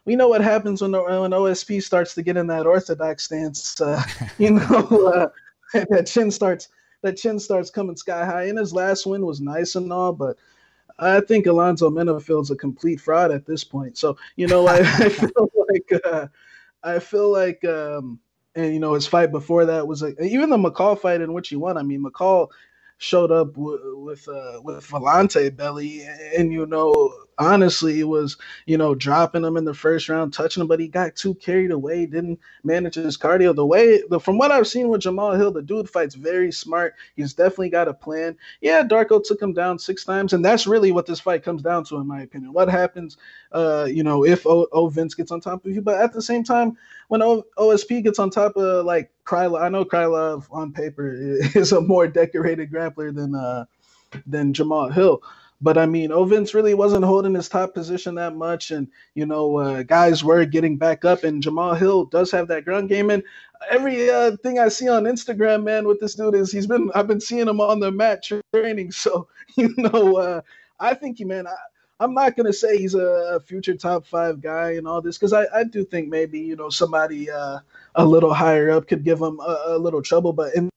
[0.04, 3.80] we know what happens when when OSP starts to get in that orthodox stance.
[3.80, 4.02] Uh,
[4.38, 4.62] you know,
[5.14, 5.28] uh,
[5.90, 6.68] that chin starts
[7.04, 8.44] that chin starts coming sky high.
[8.44, 10.38] And his last win was nice and all, but
[10.98, 13.98] I think Alonzo Menifield's a complete fraud at this point.
[13.98, 16.26] So you know, I, I feel like uh,
[16.82, 17.64] I feel like.
[17.64, 18.18] Um,
[18.56, 21.48] and you know his fight before that was a, even the McCall fight in which
[21.48, 21.76] he won.
[21.76, 22.50] I mean, McCall
[22.98, 26.02] showed up w- with uh, with Villante belly,
[26.36, 28.36] and you know honestly it was
[28.66, 31.70] you know dropping him in the first round touching him but he got too carried
[31.70, 33.54] away didn't manage his cardio.
[33.54, 36.94] The way the, from what i've seen with jamal hill the dude fights very smart.
[37.16, 38.36] He's definitely got a plan.
[38.60, 41.84] Yeah darko took him down six times and that's really what this fight comes down
[41.86, 42.52] to in my opinion.
[42.52, 43.16] What happens
[43.54, 46.22] uh you know if o, o vince gets on top of you but at the
[46.22, 46.76] same time
[47.08, 51.12] when o, osp gets on top of like krylov i know krylov on paper
[51.54, 53.64] is a more decorated grappler than uh
[54.26, 55.22] than jamal hill
[55.64, 59.56] but I mean, Ovince really wasn't holding his top position that much, and you know,
[59.56, 61.24] uh, guys were getting back up.
[61.24, 63.22] And Jamal Hill does have that ground game, and
[63.70, 67.06] every uh, thing I see on Instagram, man, with this dude is he's been I've
[67.06, 68.92] been seeing him on the mat training.
[69.04, 70.40] So you know, uh,
[70.80, 71.54] I think he, man, I,
[72.04, 75.46] I'm not gonna say he's a future top five guy and all this because I,
[75.54, 77.60] I do think maybe you know somebody uh,
[77.94, 80.68] a little higher up could give him a, a little trouble, but in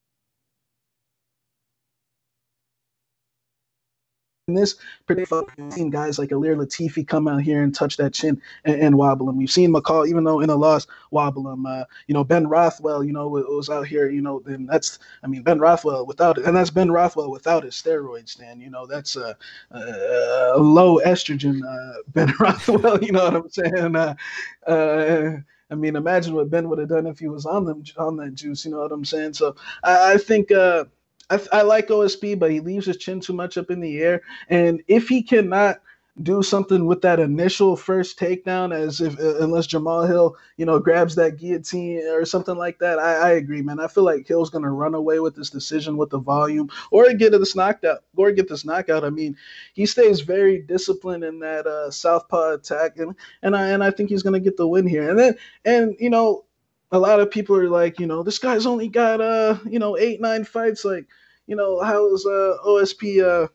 [4.56, 4.76] this
[5.06, 8.98] particular, seen guys like Ilir Latifi come out here and touch that chin and, and
[8.98, 9.36] wobble him.
[9.36, 11.66] We've seen McCall, even though in a loss, wobble him.
[11.66, 15.28] Uh, you know, Ben Rothwell, you know, was out here, you know, and that's, I
[15.28, 18.62] mean, Ben Rothwell without, it, and that's Ben Rothwell without his steroids, Dan.
[18.62, 19.36] You know, that's a,
[19.72, 23.95] a, a low estrogen uh, Ben Rothwell, you know what I'm saying?
[23.98, 24.16] Uh,
[24.66, 25.32] uh,
[25.70, 28.34] I mean, imagine what Ben would have done if he was on them on that
[28.36, 28.64] juice.
[28.64, 29.34] You know what I'm saying?
[29.34, 30.86] So I, I think uh,
[31.30, 34.21] I, I like OSP, but he leaves his chin too much up in the air.
[34.49, 35.82] And if he cannot
[36.23, 40.80] do something with that initial first takedown, as if uh, unless Jamal Hill, you know,
[40.80, 43.80] grabs that guillotine or something like that, I, I agree, man.
[43.80, 47.32] I feel like Hill's gonna run away with this decision with the volume, or get
[47.34, 49.03] this knockout or get this knockout.
[49.05, 49.38] I mean,
[49.73, 54.09] he stays very disciplined in that uh, southpaw attack, and and I and I think
[54.09, 55.09] he's gonna get the win here.
[55.09, 56.45] And then and you know,
[56.91, 59.97] a lot of people are like, you know, this guy's only got uh, you know,
[59.97, 60.85] eight nine fights.
[60.85, 61.07] Like,
[61.45, 63.47] you know, how is uh, OSP uh,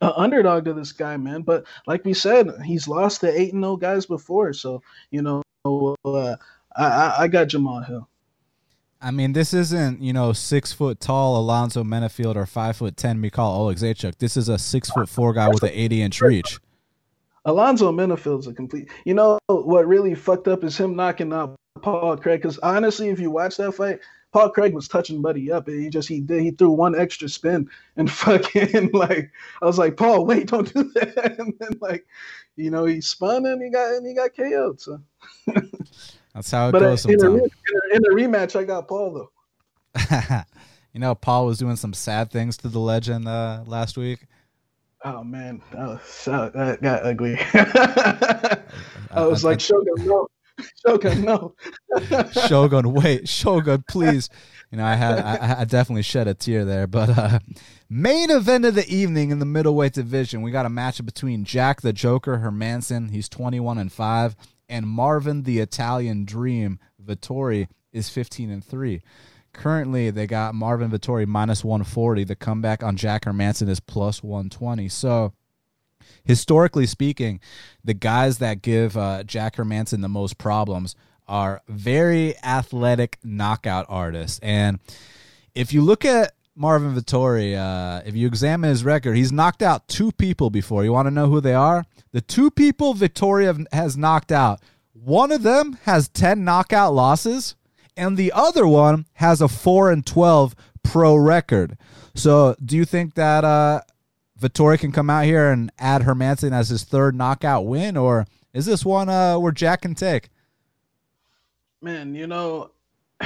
[0.00, 1.42] uh, underdog to this guy, man?
[1.42, 5.42] But like we said, he's lost to eight and zero guys before, so you know,
[6.04, 6.36] uh,
[6.76, 8.08] I I got Jamal Hill.
[9.00, 13.20] I mean, this isn't you know six foot tall Alonzo Menifield or five foot ten
[13.20, 14.18] Mikhail Oleksiejczuk.
[14.18, 16.58] This is a six foot four guy with an eighty inch reach.
[17.44, 18.88] Alonzo Menifield's a complete.
[19.04, 22.42] You know what really fucked up is him knocking out Paul Craig.
[22.42, 24.00] Because honestly, if you watch that fight,
[24.32, 27.28] Paul Craig was touching Buddy up, and he just he did he threw one extra
[27.28, 31.36] spin and fucking like I was like Paul, wait, don't do that.
[31.38, 32.06] And then like,
[32.56, 34.80] you know, he spun and he got and he got KO'd.
[34.80, 35.00] So
[36.34, 37.06] that's how it but goes.
[37.06, 39.30] Uh, in, a, in, a, in a rematch, I got Paul though.
[40.94, 44.26] you know, Paul was doing some sad things to the legend uh, last week.
[45.04, 47.36] Oh man, that, was, so that got ugly.
[49.10, 50.28] I was like, Shogun, no,
[50.86, 51.54] Shogun, no.
[52.46, 54.28] Shogun, wait, Shogun, please.
[54.70, 56.86] You know, I had, I, I definitely shed a tear there.
[56.86, 57.38] But uh,
[57.88, 61.82] main event of the evening in the middleweight division, we got a matchup between Jack
[61.82, 64.36] the Joker Hermansson, he's twenty-one and five,
[64.68, 69.02] and Marvin the Italian Dream Vettori is fifteen and three.
[69.52, 72.24] Currently, they got Marvin Vettori minus 140.
[72.24, 74.88] The comeback on Jack Hermansson is plus 120.
[74.88, 75.34] So,
[76.24, 77.40] historically speaking,
[77.84, 80.94] the guys that give uh, Jack Hermansson the most problems
[81.28, 84.38] are very athletic knockout artists.
[84.42, 84.80] And
[85.54, 89.88] if you look at Marvin Vettori, uh, if you examine his record, he's knocked out
[89.88, 90.84] two people before.
[90.84, 91.86] You want to know who they are?
[92.12, 94.60] The two people Vettori has knocked out,
[94.92, 97.56] one of them has 10 knockout losses
[97.96, 101.76] and the other one has a 4 and 12 pro record.
[102.14, 103.80] So, do you think that uh
[104.42, 108.66] Vettori can come out here and add Hermansson as his third knockout win or is
[108.66, 110.28] this one uh where Jack can take?
[111.80, 112.72] Man, you know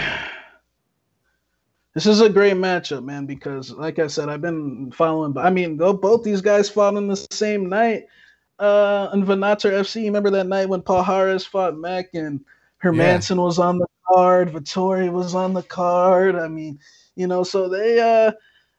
[1.95, 5.77] this is a great matchup, man, because like I said, I've been following I mean,
[5.77, 8.05] both these guys fought on the same night
[8.59, 10.05] uh in Venator FC.
[10.05, 12.45] Remember that night when Palhares fought Mac and
[12.83, 13.43] Hermansson yeah.
[13.43, 14.53] was on the card.
[14.53, 16.37] Vettori was on the card.
[16.37, 16.79] I mean,
[17.15, 18.33] you know, so they uh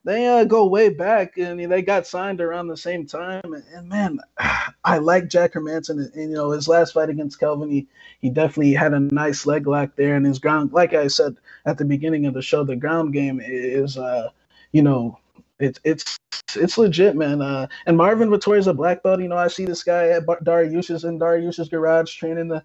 [0.08, 3.42] they uh, go way back and they got signed around the same time.
[3.44, 4.20] And, and man,
[4.86, 6.00] I like Jack Hermansson.
[6.00, 7.88] And, and, you know, his last fight against Kelvin, he,
[8.22, 10.16] he definitely had a nice leg lock there.
[10.16, 11.36] And his ground, like I said
[11.66, 14.30] at the beginning of the show, the ground game is, uh,
[14.72, 15.20] you know,
[15.60, 16.18] it's it's
[16.56, 17.42] it's legit, man.
[17.42, 19.20] Uh, and Marvin Vettori is a black belt.
[19.20, 22.64] You know, I see this guy at Dariush's in Dariush's garage training the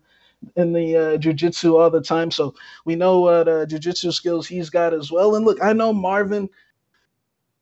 [0.56, 4.70] in the uh, jujitsu all the time, so we know what uh, jujitsu skills he's
[4.70, 5.34] got as well.
[5.34, 6.48] And look, I know Marvin.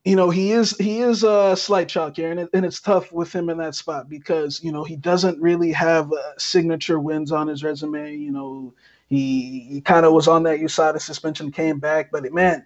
[0.05, 3.13] You know he is he is a slight chalk here, and, it, and it's tough
[3.13, 7.33] with him in that spot because you know he doesn't really have uh, signature wins
[7.33, 8.17] on his resume.
[8.17, 8.75] You know
[9.11, 12.65] he, he kind of was on that USADA suspension, came back, but man,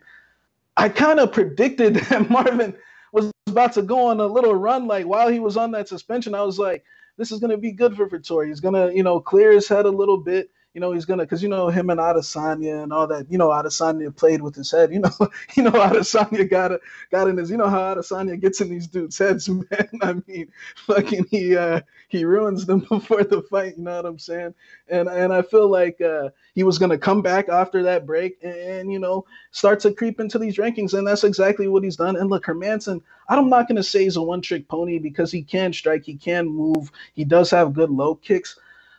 [0.76, 2.76] I kind of predicted that Marvin
[3.12, 4.86] was about to go on a little run.
[4.86, 6.84] Like while he was on that suspension, I was like,
[7.16, 8.48] this is going to be good for Vettori.
[8.48, 10.50] He's going to, you know, clear his head a little bit.
[10.74, 13.30] You know, he's gonna, because you know him and Adesanya and all that.
[13.30, 14.92] You know, Adesanya played with his head.
[14.92, 15.10] You know,
[15.56, 16.80] you know Adesanya got a,
[17.12, 17.50] got in his.
[17.50, 19.64] You know how Adesanya gets in these dudes' heads, man.
[20.02, 20.48] I mean,
[20.86, 23.76] fucking he uh, he ruins them before the fight.
[23.78, 24.54] You know what I'm saying?
[24.88, 28.54] And and I feel like uh, he was gonna come back after that break and,
[28.54, 32.16] and you know start to creep into these rankings, and that's exactly what he's done.
[32.16, 36.04] And look, Hermansson, I'm not gonna say he's a one-trick pony because he can strike,
[36.04, 38.58] he can move, he does have good low kicks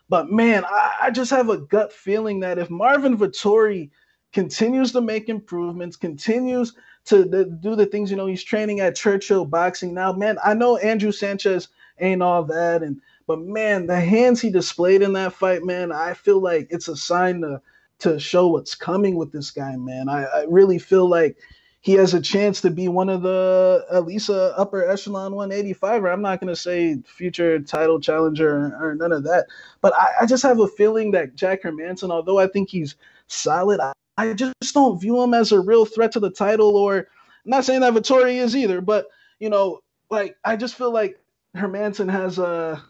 [0.10, 3.89] but man, I, I just have a gut feeling that if Marvin Vettori
[4.34, 6.74] continues to make improvements, continues
[7.06, 7.26] to
[7.62, 10.12] do the things, you know, he's training at Churchill Boxing now.
[10.12, 15.01] Man, I know Andrew Sanchez ain't all that, and but man, the hands he displayed
[15.01, 17.62] in that fight, man, I feel like it's a sign to
[17.99, 20.10] to show what's coming with this guy, man.
[20.10, 21.38] I, I really feel like
[21.86, 26.11] he has a chance to be one of the at least a upper echelon 185er.
[26.11, 29.45] I'm not gonna say future title challenger or, or none of that,
[29.81, 32.95] but I, I, just have a feeling that Jack Hermansson although I think he's
[33.27, 36.75] solid, I, I just don't view him as a real threat to the title.
[36.75, 37.05] Or I'm
[37.45, 39.05] not saying that Vettori is either, but
[39.39, 41.19] you know, like I just feel like
[41.55, 42.83] Hermansson has a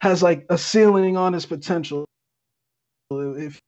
[0.00, 2.04] has like a ceiling on his potential.
[3.10, 3.58] If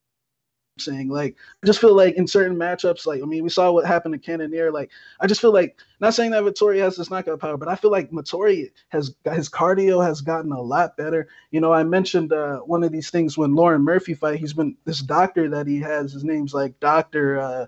[0.79, 1.09] saying.
[1.09, 4.15] Like, I just feel like in certain matchups, like I mean, we saw what happened
[4.15, 4.73] to Cannonier.
[4.73, 7.77] Like, I just feel like not saying that Vettori has this knockout power, but I
[7.77, 11.29] feel like Vettori has his cardio has gotten a lot better.
[11.51, 14.39] You know, I mentioned uh, one of these things when Lauren Murphy fight.
[14.39, 16.13] He's been this doctor that he has.
[16.13, 17.41] His name's like Doctor.
[17.41, 17.67] Uh,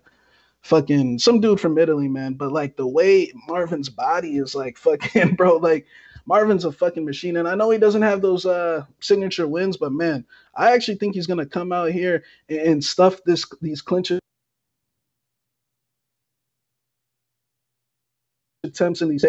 [0.62, 2.34] fucking some dude from Italy, man.
[2.34, 5.86] But like the way Marvin's body is like fucking bro, like
[6.26, 7.36] Marvin's a fucking machine.
[7.36, 10.24] And I know he doesn't have those uh, signature wins, but man,
[10.56, 14.20] I actually think he's gonna come out here and stuff this these clinches
[18.66, 19.24] attempts in these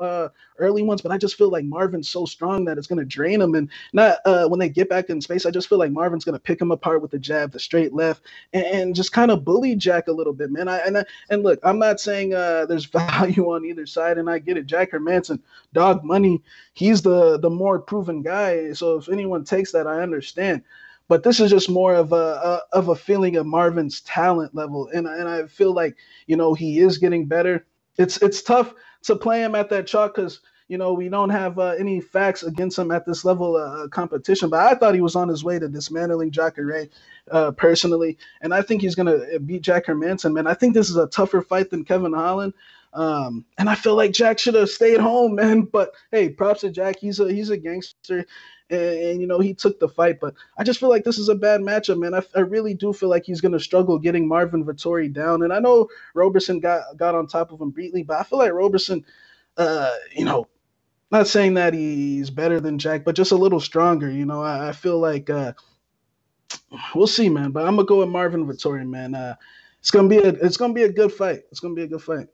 [0.00, 0.28] uh,
[0.58, 3.40] early ones, but I just feel like Marvin's so strong that it's going to drain
[3.42, 3.54] him.
[3.56, 6.34] And not uh, when they get back in space, I just feel like Marvin's going
[6.34, 8.22] to pick him apart with the jab, the straight left,
[8.54, 10.68] and, and just kind of bully Jack a little bit, man.
[10.68, 14.30] I, and I, and look, I'm not saying uh, there's value on either side, and
[14.30, 14.66] I get it.
[14.66, 15.40] Jack Hermansson,
[15.74, 16.42] dog money,
[16.74, 18.72] he's the the more proven guy.
[18.74, 20.62] So if anyone takes that, I understand
[21.08, 24.88] but this is just more of a, a, of a feeling of Marvin's talent level,
[24.94, 25.96] and and I feel like
[26.26, 27.66] you know he is getting better
[27.98, 28.74] it's it's tough
[29.04, 32.42] to play him at that chalk because you know we don't have uh, any facts
[32.42, 34.50] against him at this level of uh, competition.
[34.50, 36.88] But I thought he was on his way to dismantling Jacare
[37.30, 40.34] uh, personally, and I think he's gonna uh, beat Jack Hermansson.
[40.34, 42.54] Man, I think this is a tougher fight than Kevin Holland.
[42.94, 45.62] Um, and I feel like Jack should have stayed home, man.
[45.62, 46.96] But hey, props to Jack.
[47.00, 48.26] He's a he's a gangster
[48.70, 50.20] and, and, you know he took the fight.
[50.20, 52.14] But I just feel like this is a bad matchup, man.
[52.14, 55.42] I, I really do feel like he's gonna struggle getting Marvin Vettori down.
[55.42, 58.52] And I know Roberson got got on top of him briefly, but I feel like
[58.52, 59.04] Roberson,
[59.56, 60.46] uh, you know,
[61.10, 64.10] not saying that he's better than Jack, but just a little stronger.
[64.10, 65.52] You know, I, I feel like uh,
[66.94, 67.50] we'll see, man.
[67.52, 69.14] But I'm gonna go with Marvin Vettori, man.
[69.14, 69.36] Uh,
[69.80, 71.42] it's gonna be a it's gonna be a good fight.
[71.50, 72.28] It's gonna be a good fight.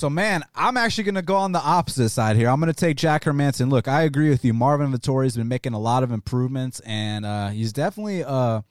[0.00, 2.48] So, man, I'm actually going to go on the opposite side here.
[2.48, 3.68] I'm going to take Jack Hermansson.
[3.70, 4.54] Look, I agree with you.
[4.54, 8.62] Marvin Vettori has been making a lot of improvements, and uh, he's definitely uh,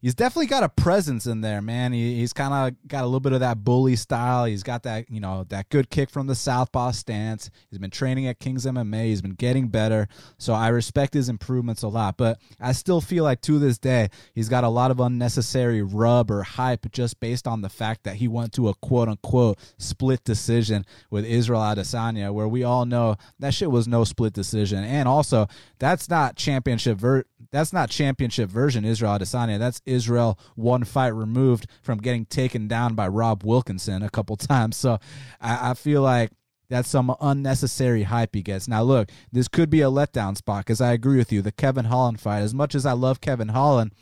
[0.00, 1.92] he's definitely got a presence in there, man.
[1.92, 4.44] He, he's kind of got a little bit of that bully style.
[4.44, 7.50] He's got that, you know, that good kick from the southpaw stance.
[7.70, 9.06] He's been training at Kings MMA.
[9.06, 10.08] He's been getting better.
[10.38, 12.16] So I respect his improvements a lot.
[12.16, 16.30] But I still feel like to this day, he's got a lot of unnecessary rub
[16.30, 20.24] or hype just based on the fact that he went to a quote unquote split
[20.24, 24.84] decision with Israel Adesanya, where we all know that shit was no split decision.
[24.84, 27.24] And also, that's not championship ver-
[27.56, 29.58] that's not championship version Israel Adesanya.
[29.58, 34.76] That's Israel one fight removed from getting taken down by Rob Wilkinson a couple times.
[34.76, 34.98] So
[35.40, 36.30] I, I feel like
[36.68, 38.68] that's some unnecessary hype he gets.
[38.68, 41.40] Now, look, this could be a letdown spot because I agree with you.
[41.42, 43.92] The Kevin Holland fight, as much as I love Kevin Holland,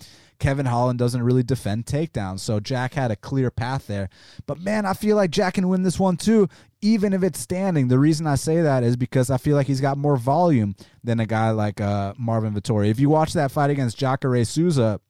[0.44, 2.40] Kevin Holland doesn't really defend takedowns.
[2.40, 4.10] So Jack had a clear path there.
[4.44, 6.50] But man, I feel like Jack can win this one too,
[6.82, 7.88] even if it's standing.
[7.88, 11.18] The reason I say that is because I feel like he's got more volume than
[11.18, 12.90] a guy like uh, Marvin Vettori.
[12.90, 15.00] If you watch that fight against Jacare Souza,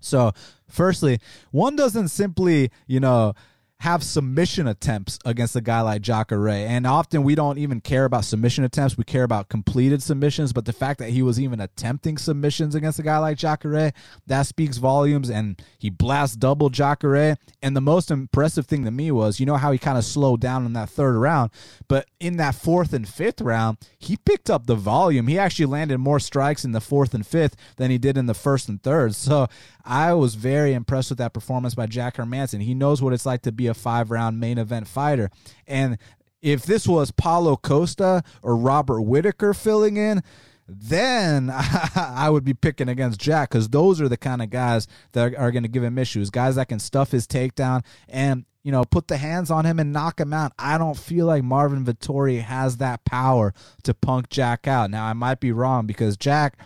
[0.00, 0.32] so
[0.70, 1.20] firstly,
[1.50, 3.34] one doesn't simply, you know,
[3.82, 6.48] have submission attempts against a guy like Jacare.
[6.48, 8.96] And often we don't even care about submission attempts.
[8.96, 10.52] We care about completed submissions.
[10.52, 13.92] But the fact that he was even attempting submissions against a guy like Jacare,
[14.28, 15.28] that speaks volumes.
[15.28, 17.36] And he blast double Jacare.
[17.60, 20.40] And the most impressive thing to me was, you know how he kind of slowed
[20.40, 21.50] down in that third round.
[21.88, 25.26] But in that fourth and fifth round, he picked up the volume.
[25.26, 28.34] He actually landed more strikes in the fourth and fifth than he did in the
[28.34, 29.16] first and third.
[29.16, 29.48] So
[29.84, 32.62] I was very impressed with that performance by Jack Hermansson.
[32.62, 35.30] He knows what it's like to be a five round main event fighter.
[35.66, 35.98] And
[36.40, 40.22] if this was Paulo Costa or Robert Whitaker filling in,
[40.68, 41.50] then
[41.94, 45.50] I would be picking against Jack because those are the kind of guys that are,
[45.50, 46.30] going to give him issues.
[46.30, 49.92] Guys that can stuff his takedown and you know put the hands on him and
[49.92, 50.52] knock him out.
[50.58, 53.54] I don't feel like Marvin Vettori has that power
[53.84, 54.90] to punk Jack out.
[54.90, 56.58] Now I might be wrong because Jack,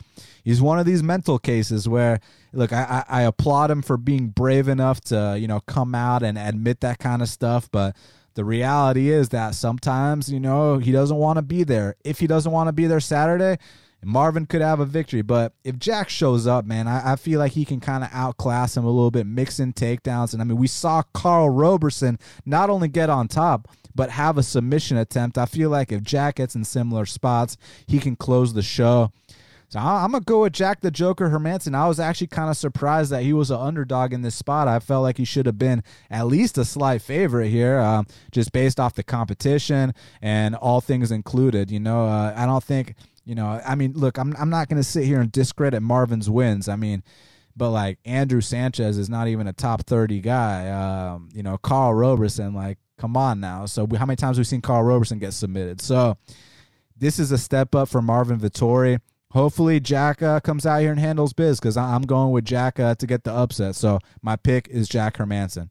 [0.44, 2.20] he's one of these mental cases where
[2.52, 6.22] look, I, I, I applaud him for being brave enough to, you know, come out
[6.22, 7.70] and admit that kind of stuff.
[7.70, 7.96] But
[8.34, 11.96] the reality is that sometimes, you know, he doesn't want to be there.
[12.04, 13.58] If he doesn't want to be there Saturday,
[14.04, 15.22] Marvin could have a victory.
[15.22, 18.76] But if Jack shows up, man, I, I feel like he can kind of outclass
[18.76, 20.32] him a little bit, mixing takedowns.
[20.32, 24.42] And I mean, we saw Karl Roberson not only get on top, but have a
[24.42, 25.38] submission attempt.
[25.38, 29.10] I feel like if Jack gets in similar spots, he can close the show.
[29.68, 31.74] So I'm gonna go with Jack the Joker Hermansson.
[31.74, 34.68] I was actually kind of surprised that he was an underdog in this spot.
[34.68, 38.52] I felt like he should have been at least a slight favorite here, um, just
[38.52, 39.92] based off the competition
[40.22, 41.70] and all things included.
[41.70, 42.94] You know, uh, I don't think
[43.24, 43.60] you know.
[43.66, 46.68] I mean, look, I'm I'm not gonna sit here and discredit Marvin's wins.
[46.68, 47.02] I mean.
[47.58, 50.68] But like Andrew Sanchez is not even a top thirty guy.
[50.68, 53.64] Um, you know, Karl Roberson, like, come on now.
[53.64, 55.80] So how many times have we've seen Karl Roberson get submitted?
[55.80, 56.18] So
[56.98, 59.00] this is a step up for Marvin Vettori.
[59.36, 62.94] Hopefully, Jack uh, comes out here and handles biz because I'm going with Jack uh,
[62.94, 63.76] to get the upset.
[63.76, 65.70] So my pick is Jack Hermansson.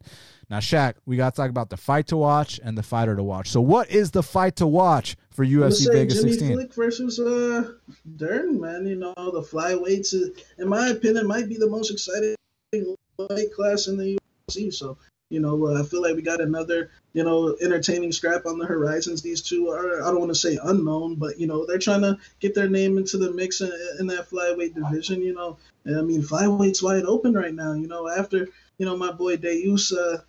[0.51, 3.23] Now, Shaq, we got to talk about the fight to watch and the fighter to
[3.23, 3.49] watch.
[3.49, 6.53] So, what is the fight to watch for UFC Vegas Jimmy 16?
[6.53, 7.71] Flick versus uh,
[8.17, 8.85] Dern, man.
[8.85, 10.13] You know, the flyweights,
[10.59, 12.35] in my opinion, might be the most exciting
[12.71, 14.15] weight class in the
[14.47, 14.71] UFC.
[14.71, 14.95] So,
[15.29, 18.65] you know, uh, I feel like we got another, you know, entertaining scrap on the
[18.65, 19.21] horizons.
[19.21, 22.17] These two are, I don't want to say unknown, but, you know, they're trying to
[22.39, 25.57] get their name into the mix in, in that flyweight division, you know.
[25.83, 28.47] And, I mean, flyweight's wide open right now, you know, after,
[28.77, 30.21] you know, my boy Deus uh,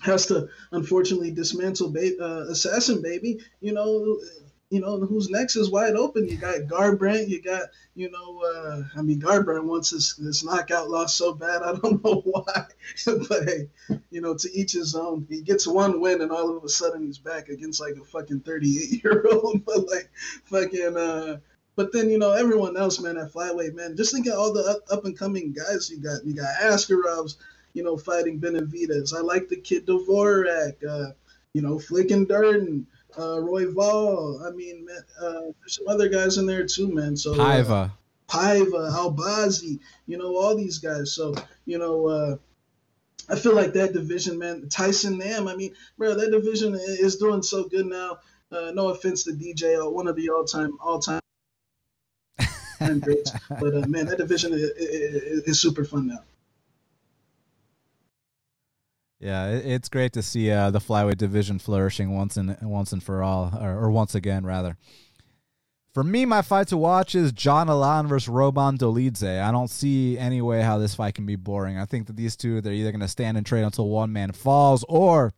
[0.00, 4.18] has to unfortunately dismantle ba- uh, Assassin Baby, you know,
[4.74, 6.26] you know, who's next is wide open.
[6.26, 10.90] You got Garbrandt, you got, you know, uh, I mean, Garbrandt wants his, this knockout
[10.90, 11.62] loss so bad.
[11.62, 12.64] I don't know why,
[13.06, 13.68] but hey,
[14.10, 15.28] you know, to each his own.
[15.30, 18.40] He gets one win and all of a sudden he's back against like a fucking
[18.40, 20.10] 38 year old, but like
[20.46, 21.38] fucking, uh,
[21.76, 23.96] but then you know everyone else, man, at flyweight, man.
[23.96, 26.24] Just think of all the up, and coming guys you got.
[26.24, 27.36] You got Askarovs,
[27.74, 29.12] you know, fighting Benavides.
[29.12, 31.12] I like the kid Dvorak, uh,
[31.52, 34.46] you know, Flick and Durden uh, Royval.
[34.46, 37.16] I mean, man, uh, there's some other guys in there too, man.
[37.16, 37.88] So Paiva, uh,
[38.28, 41.12] Paiva, Albazi, you know, all these guys.
[41.12, 41.34] So
[41.64, 42.36] you know, uh,
[43.28, 44.68] I feel like that division, man.
[44.68, 45.48] Tyson Nam.
[45.48, 48.18] I mean, bro, that division is doing so good now.
[48.52, 51.20] Uh, no offense to DJ, uh, one of the all-time, all-time
[53.00, 56.22] greats, but uh, man, that division is, is, is super fun now.
[59.24, 63.22] Yeah, it's great to see uh, the flyweight division flourishing once and once and for
[63.22, 64.76] all, or, or, once again rather.
[65.94, 69.40] For me, my fight to watch is John Allan versus Roman Dolidze.
[69.40, 71.78] I don't see any way how this fight can be boring.
[71.78, 74.32] I think that these two they're either going to stand and trade until one man
[74.32, 75.32] falls, or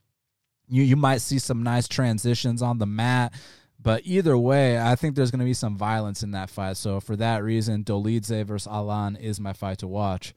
[0.66, 3.34] you you might see some nice transitions on the mat.
[3.80, 6.76] But either way, I think there's going to be some violence in that fight.
[6.76, 10.34] So for that reason, Dolidze versus Allan is my fight to watch.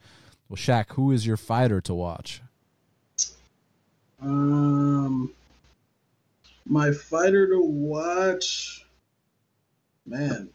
[0.47, 2.43] Well, Shaq, who is your fighter to watch?
[4.21, 5.33] Um,
[6.65, 8.85] my fighter to watch,
[10.05, 10.49] man,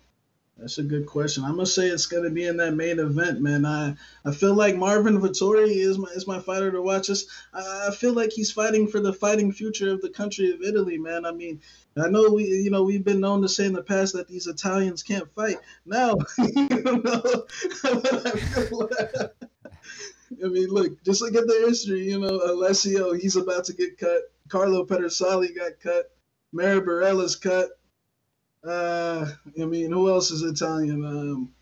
[0.59, 1.45] that's a good question.
[1.45, 3.67] I'm gonna say it's gonna be in that main event, man.
[3.67, 7.09] I I feel like Marvin Vettori is my is my fighter to watch.
[7.09, 10.97] Just I feel like he's fighting for the fighting future of the country of Italy,
[10.97, 11.27] man.
[11.27, 11.61] I mean,
[11.97, 14.47] I know we you know we've been known to say in the past that these
[14.47, 15.57] Italians can't fight.
[15.87, 17.47] Now, you know,
[20.43, 22.05] I mean, look, just look at the history.
[22.11, 24.23] You know, Alessio, he's about to get cut.
[24.49, 26.11] Carlo Pedersoli got cut.
[26.53, 27.71] Mara Borella's cut.
[28.67, 29.27] Uh,
[29.61, 31.05] I mean, who else is Italian?
[31.05, 31.53] Um,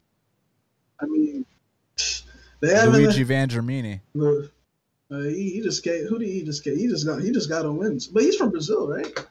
[1.01, 1.45] I mean,
[2.61, 4.01] they have Luigi Vendramini.
[5.11, 6.07] Uh, he, he just came.
[6.07, 6.77] Who did he just get?
[6.77, 7.21] He just got.
[7.23, 8.07] He just got on wins.
[8.07, 9.27] But he's from Brazil, right?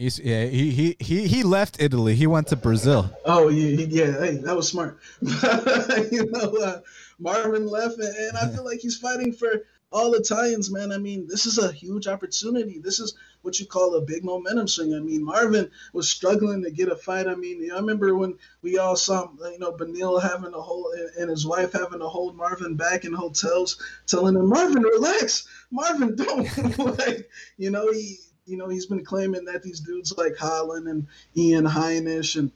[0.00, 2.14] He's, yeah, he, he he he left Italy.
[2.14, 3.10] He went to Brazil.
[3.26, 4.18] Oh yeah, yeah.
[4.18, 4.98] Hey, that was smart.
[5.20, 6.80] you know, uh,
[7.18, 10.90] Marvin left, and, and I feel like he's fighting for all Italians, man.
[10.90, 12.78] I mean, this is a huge opportunity.
[12.78, 14.94] This is what you call a big momentum swing.
[14.94, 17.26] I mean, Marvin was struggling to get a fight.
[17.26, 21.28] I mean, I remember when we all saw, you know, Benil having to hold and
[21.28, 26.78] his wife having to hold Marvin back in hotels, telling him, Marvin, relax, Marvin, don't,
[26.98, 27.28] like,
[27.58, 28.18] you know, he
[28.50, 32.50] you know, he's been claiming that these dudes like Holland and Ian Heinisch and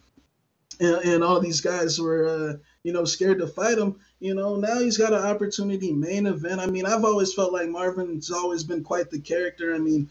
[0.80, 4.00] and, and all these guys were, uh, you know, scared to fight him.
[4.18, 6.60] You know, now he's got an opportunity, main event.
[6.60, 9.74] I mean, I've always felt like Marvin's always been quite the character.
[9.74, 10.08] I mean,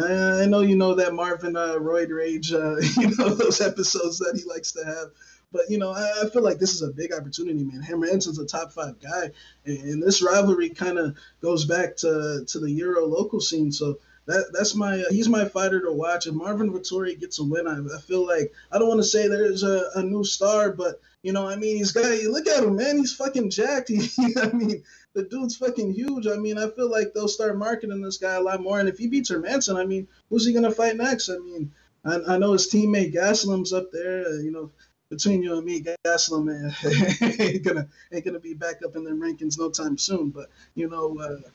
[0.00, 4.18] I, I know you know that Marvin uh, Roid Rage, uh, you know, those episodes
[4.18, 5.10] that he likes to have.
[5.52, 7.80] But you know, I, I, feel like this is a big opportunity, man.
[7.80, 9.30] Hammer Hermansson's a top five guy,
[9.64, 13.70] and, and this rivalry kind of goes back to to the Euro local scene.
[13.70, 16.26] So that that's my uh, he's my fighter to watch.
[16.26, 19.28] If Marvin Vettori gets a win, I, I feel like I don't want to say
[19.28, 22.76] there's a, a, new star, but you know, I mean, he's got look at him,
[22.76, 22.96] man.
[22.96, 23.88] He's fucking jacked.
[23.94, 24.08] He,
[24.40, 26.26] I mean, the dude's fucking huge.
[26.26, 28.80] I mean, I feel like they'll start marketing this guy a lot more.
[28.80, 31.28] And if he beats Hermansson, I mean, who's he gonna fight next?
[31.28, 31.72] I mean,
[32.04, 34.26] I, I know his teammate Gastelum's up there.
[34.26, 34.70] Uh, you know,
[35.10, 36.74] between you and me, Gaslam man,
[37.40, 40.30] ain't gonna ain't gonna be back up in their rankings no time soon.
[40.30, 41.18] But you know.
[41.18, 41.48] Uh,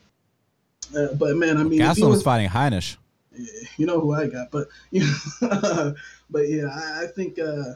[0.96, 2.96] uh, but man, I mean, Gastelum was fighting Heinisch.
[3.76, 5.94] You know who I got, but you know,
[6.30, 7.74] but yeah, I, I think uh,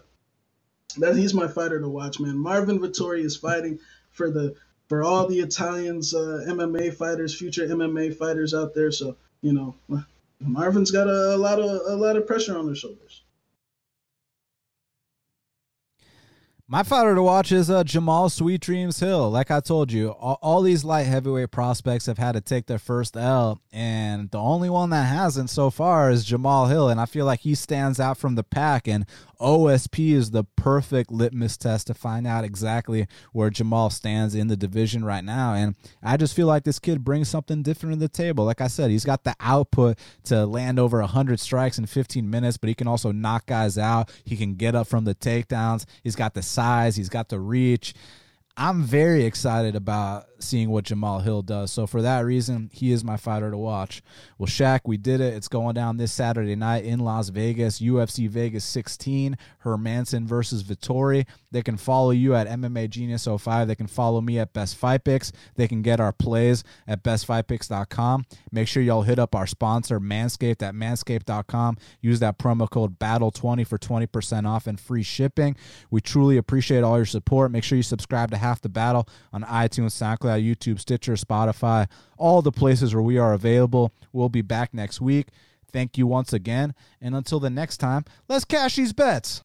[0.99, 2.36] that he's my fighter to watch, man.
[2.36, 3.78] Marvin Vettori is fighting
[4.11, 4.55] for the
[4.89, 8.93] for all the Italians, uh, MMA fighters, future MMA fighters out there.
[8.93, 9.74] So you know,
[10.41, 13.24] Marvin's got a, a lot of a lot of pressure on their shoulders.
[16.66, 19.31] My fighter to watch is uh, Jamahal Sweet Dreams Hill.
[19.31, 22.78] Like I told you, all, all, these light heavyweight prospects have had to take their
[22.78, 26.89] first L, and the only one that hasn't so far is Jamahal Hill.
[26.89, 28.89] And I feel like he stands out from the pack.
[28.89, 29.05] And
[29.41, 34.57] OSP is the perfect litmus test to find out exactly where Jamahal stands in the
[34.57, 35.53] division right now.
[35.53, 38.45] And I just feel like this kid brings something different to the table.
[38.45, 42.57] Like I said, he's got the output to land over 100 strikes in 15 minutes,
[42.57, 44.11] but he can also knock guys out.
[44.24, 45.85] He can get up from the takedowns.
[46.03, 47.94] He's got the size, he's got the reach.
[48.56, 51.72] I'm very excited about seeing what Jamahal Hill does.
[51.72, 54.01] So for that reason, he is my fighter to watch.
[54.39, 55.35] Well, Shaq, we did it.
[55.35, 61.26] It's going down this Saturday night in Las Vegas, UFC Vegas 16, Hermansson versus Vettori.
[61.55, 63.68] They can follow you at MMA Genius 05.
[63.68, 65.31] They can follow me at Best Fight Picks.
[65.55, 68.24] They can get our plays at bestfightpicks.com.
[68.51, 71.76] Make sure y'all hit up our sponsor, Manscaped, at manscaped.com.
[72.01, 75.55] Use that promo code BATTLE20 for 20% off and free shipping.
[75.93, 77.52] We truly appreciate all your support.
[77.52, 82.43] Make sure you subscribe to Half the Battle on iTunes, SoundCloud, YouTube, Stitcher, Spotify, all
[82.43, 83.93] the places where we are available.
[84.12, 85.28] We'll be back next week.
[85.72, 86.74] Thank you once again.
[87.01, 89.43] And until the next time, let's cash these bets.